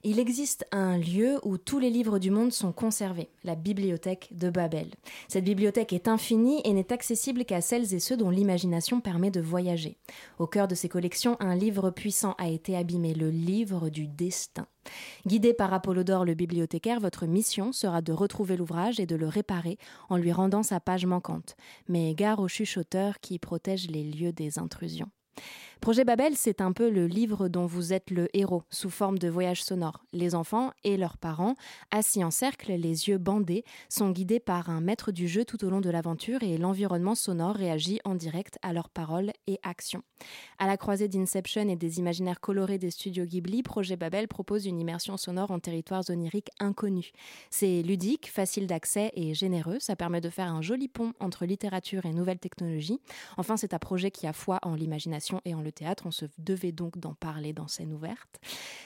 [0.05, 4.51] Il existe un lieu où tous les livres du monde sont conservés, la bibliothèque de
[4.51, 4.89] Babel.
[5.29, 9.41] Cette bibliothèque est infinie et n'est accessible qu'à celles et ceux dont l'imagination permet de
[9.41, 9.97] voyager.
[10.41, 14.67] Au cœur de ces collections, un livre puissant a été abîmé, le livre du destin.
[15.25, 19.79] Guidé par Apollodore le bibliothécaire, votre mission sera de retrouver l'ouvrage et de le réparer
[20.09, 21.55] en lui rendant sa page manquante.
[21.87, 25.11] Mais gare aux chuchoteurs qui protègent les lieux des intrusions.
[25.83, 29.29] Projet Babel, c'est un peu le livre dont vous êtes le héros, sous forme de
[29.29, 30.05] voyage sonore.
[30.13, 31.57] Les enfants et leurs parents,
[31.91, 35.71] assis en cercle, les yeux bandés, sont guidés par un maître du jeu tout au
[35.71, 40.05] long de l'aventure et l'environnement sonore réagit en direct à leurs paroles et actions.
[40.61, 44.79] À la croisée d'Inception et des imaginaires colorés des studios Ghibli, Projet Babel propose une
[44.79, 47.11] immersion sonore en territoires oniriques inconnus.
[47.51, 49.79] C'est ludique, facile d'accès et généreux.
[49.81, 53.01] Ça permet de faire un joli pont entre littérature et nouvelles technologies.
[53.37, 55.72] Enfin, c'est un projet qui a foi en l'imagination et en le
[56.05, 58.41] On se devait donc d'en parler dans scène ouverte.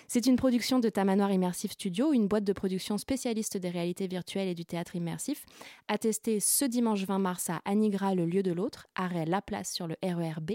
[0.09, 4.49] C'est une production de Tamanoir Immersive Studio, une boîte de production spécialiste des réalités virtuelles
[4.49, 5.45] et du théâtre immersif,
[5.89, 9.87] attestée ce dimanche 20 mars à Anigra, le lieu de l'autre, arrêt La Place sur
[9.87, 10.53] le RERB,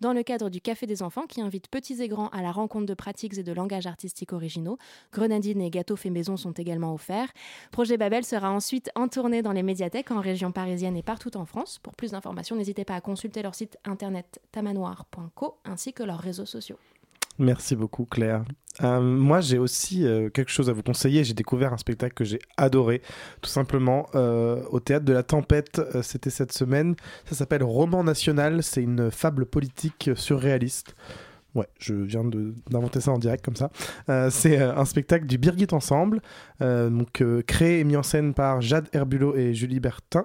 [0.00, 2.86] dans le cadre du Café des enfants qui invite petits et grands à la rencontre
[2.86, 4.78] de pratiques et de langages artistiques originaux.
[5.12, 7.32] Grenadines et gâteaux faits maison sont également offerts.
[7.70, 11.44] Projet Babel sera ensuite en tournée dans les médiathèques en région parisienne et partout en
[11.44, 11.78] France.
[11.82, 16.46] Pour plus d'informations, n'hésitez pas à consulter leur site internet tamanoir.co ainsi que leurs réseaux
[16.46, 16.78] sociaux.
[17.38, 18.44] Merci beaucoup Claire.
[18.82, 21.24] Euh, moi j'ai aussi euh, quelque chose à vous conseiller.
[21.24, 23.02] J'ai découvert un spectacle que j'ai adoré,
[23.40, 25.80] tout simplement euh, au théâtre de la Tempête.
[26.02, 26.94] C'était cette semaine.
[27.26, 28.62] Ça s'appelle Roman National.
[28.62, 30.94] C'est une fable politique surréaliste.
[31.54, 33.70] Ouais, je viens d'inventer ça en direct comme ça.
[34.30, 36.22] C'est un spectacle du Birgit Ensemble,
[36.60, 40.24] donc créé et mis en scène par Jade Herbulot et Julie Bertin.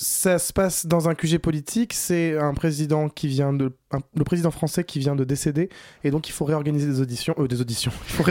[0.00, 1.92] Ça se passe dans un QG politique.
[1.92, 3.72] C'est un président qui vient de,
[4.14, 5.70] le président français qui vient de décéder,
[6.04, 7.90] et donc il faut réorganiser des auditions, euh, des auditions.
[8.08, 8.24] Il faut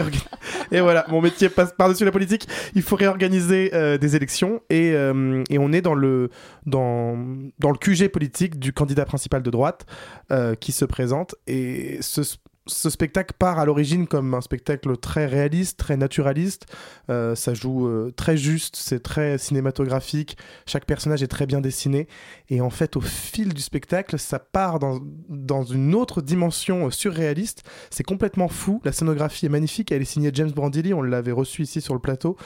[0.71, 2.47] et voilà, mon métier passe par-dessus la politique.
[2.73, 6.29] Il faut réorganiser euh, des élections, et, euh, et on est dans le
[6.65, 7.17] dans
[7.59, 9.85] dans le QG politique du candidat principal de droite
[10.31, 11.35] euh, qui se présente.
[11.47, 12.21] Et ce
[12.67, 16.65] ce spectacle part à l'origine comme un spectacle très réaliste, très naturaliste.
[17.09, 20.37] Euh, ça joue euh, très juste, c'est très cinématographique.
[20.65, 22.07] Chaque personnage est très bien dessiné.
[22.49, 27.63] Et en fait, au fil du spectacle, ça part dans, une autre dimension euh, surréaliste.
[27.89, 28.81] C'est complètement fou.
[28.83, 29.91] La scénographie est magnifique.
[29.91, 30.93] Elle est signée James Brandilli.
[30.93, 32.37] On l'avait reçu ici sur le plateau.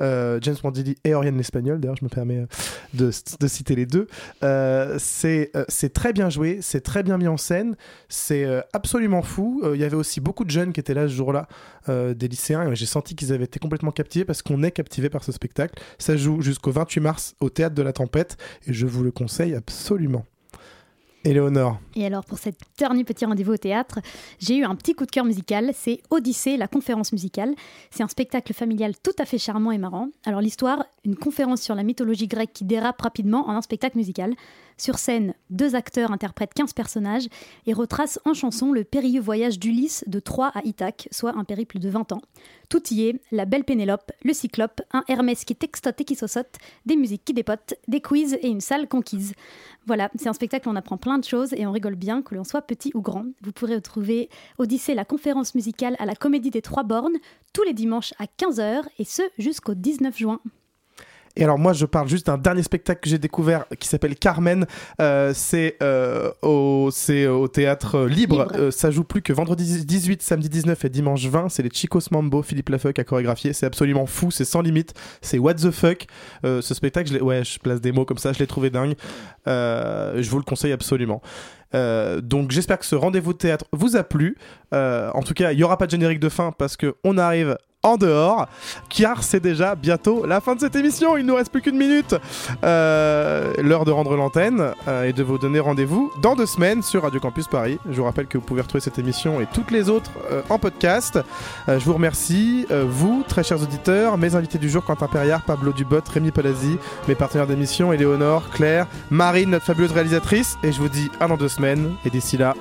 [0.00, 1.78] James Brandilli et Oriane l'Espagnol.
[1.78, 2.46] D'ailleurs, je me permets
[2.94, 4.06] de, citer les deux.
[4.98, 6.60] C'est très bien joué.
[6.62, 7.76] C'est très bien mis en scène.
[8.08, 9.62] C'est absolument fou.
[9.70, 11.48] Euh, Il y avait aussi beaucoup de jeunes qui étaient là ce jour-là,
[11.88, 12.70] euh, des lycéens.
[12.70, 15.82] Et j'ai senti qu'ils avaient été complètement captivés parce qu'on est captivé par ce spectacle.
[15.98, 18.36] Ça joue jusqu'au 28 mars au Théâtre de la Tempête.
[18.66, 20.24] Et je vous le conseille absolument.
[21.22, 21.78] Éléonore.
[21.96, 23.98] Et alors, pour cet dernier petit rendez-vous au théâtre,
[24.38, 25.72] j'ai eu un petit coup de cœur musical.
[25.74, 27.54] C'est Odyssée, la conférence musicale.
[27.90, 30.08] C'est un spectacle familial tout à fait charmant et marrant.
[30.24, 34.34] Alors, l'histoire, une conférence sur la mythologie grecque qui dérape rapidement en un spectacle musical.
[34.80, 37.28] Sur scène, deux acteurs interprètent 15 personnages
[37.66, 41.78] et retracent en chanson le périlleux voyage d'Ulysse de Troie à Ithaque, soit un périple
[41.78, 42.22] de 20 ans.
[42.70, 46.56] Tout y est, la belle Pénélope, le cyclope, un Hermès qui textote et qui saucote,
[46.86, 49.34] des musiques qui dépotent, des quiz et une salle conquise.
[49.84, 52.34] Voilà, c'est un spectacle où on apprend plein de choses et on rigole bien, que
[52.34, 53.26] l'on soit petit ou grand.
[53.42, 57.18] Vous pourrez retrouver Odyssée, la conférence musicale à la Comédie des Trois Bornes,
[57.52, 60.40] tous les dimanches à 15h et ce jusqu'au 19 juin.
[61.36, 64.66] Et alors moi je parle juste d'un dernier spectacle que j'ai découvert qui s'appelle Carmen.
[65.00, 68.42] Euh, c'est euh, au, c'est au théâtre euh, libre.
[68.44, 68.52] Libre.
[68.56, 71.48] Euh, ça joue plus que vendredi 18, samedi 19 et dimanche 20.
[71.48, 73.52] C'est les Chicos Mambo, Philippe Lafeuc a chorégraphié.
[73.52, 74.94] C'est absolument fou, c'est sans limite.
[75.22, 76.06] C'est what the fuck.
[76.44, 78.94] Euh, ce spectacle, je ouais, je place des mots comme ça, je l'ai trouvé dingue.
[79.46, 81.22] Euh, je vous le conseille absolument.
[81.74, 84.36] Euh, donc j'espère que ce rendez-vous de théâtre vous a plu.
[84.74, 87.18] Euh, en tout cas, il y aura pas de générique de fin parce que on
[87.18, 88.46] arrive en dehors,
[88.90, 91.16] car c'est déjà bientôt la fin de cette émission.
[91.16, 92.14] Il nous reste plus qu'une minute.
[92.62, 97.02] Euh, L'heure de rendre l'antenne euh, et de vous donner rendez-vous dans deux semaines sur
[97.04, 97.78] Radio Campus Paris.
[97.88, 100.58] Je vous rappelle que vous pouvez retrouver cette émission et toutes les autres euh, en
[100.58, 101.18] podcast.
[101.68, 106.00] Je vous remercie, vous, très chers auditeurs, mes invités du jour, Quentin Perriard, Pablo Dubot,
[106.12, 106.76] Rémi Palazzi,
[107.08, 110.58] mes partenaires d'émission, Éléonore, Claire, Marine, notre fabuleuse réalisatrice.
[110.62, 111.94] Et je vous dis à dans deux semaines.
[112.04, 112.54] Et d'ici là,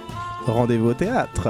[0.46, 1.50] rendez-vous au théâtre.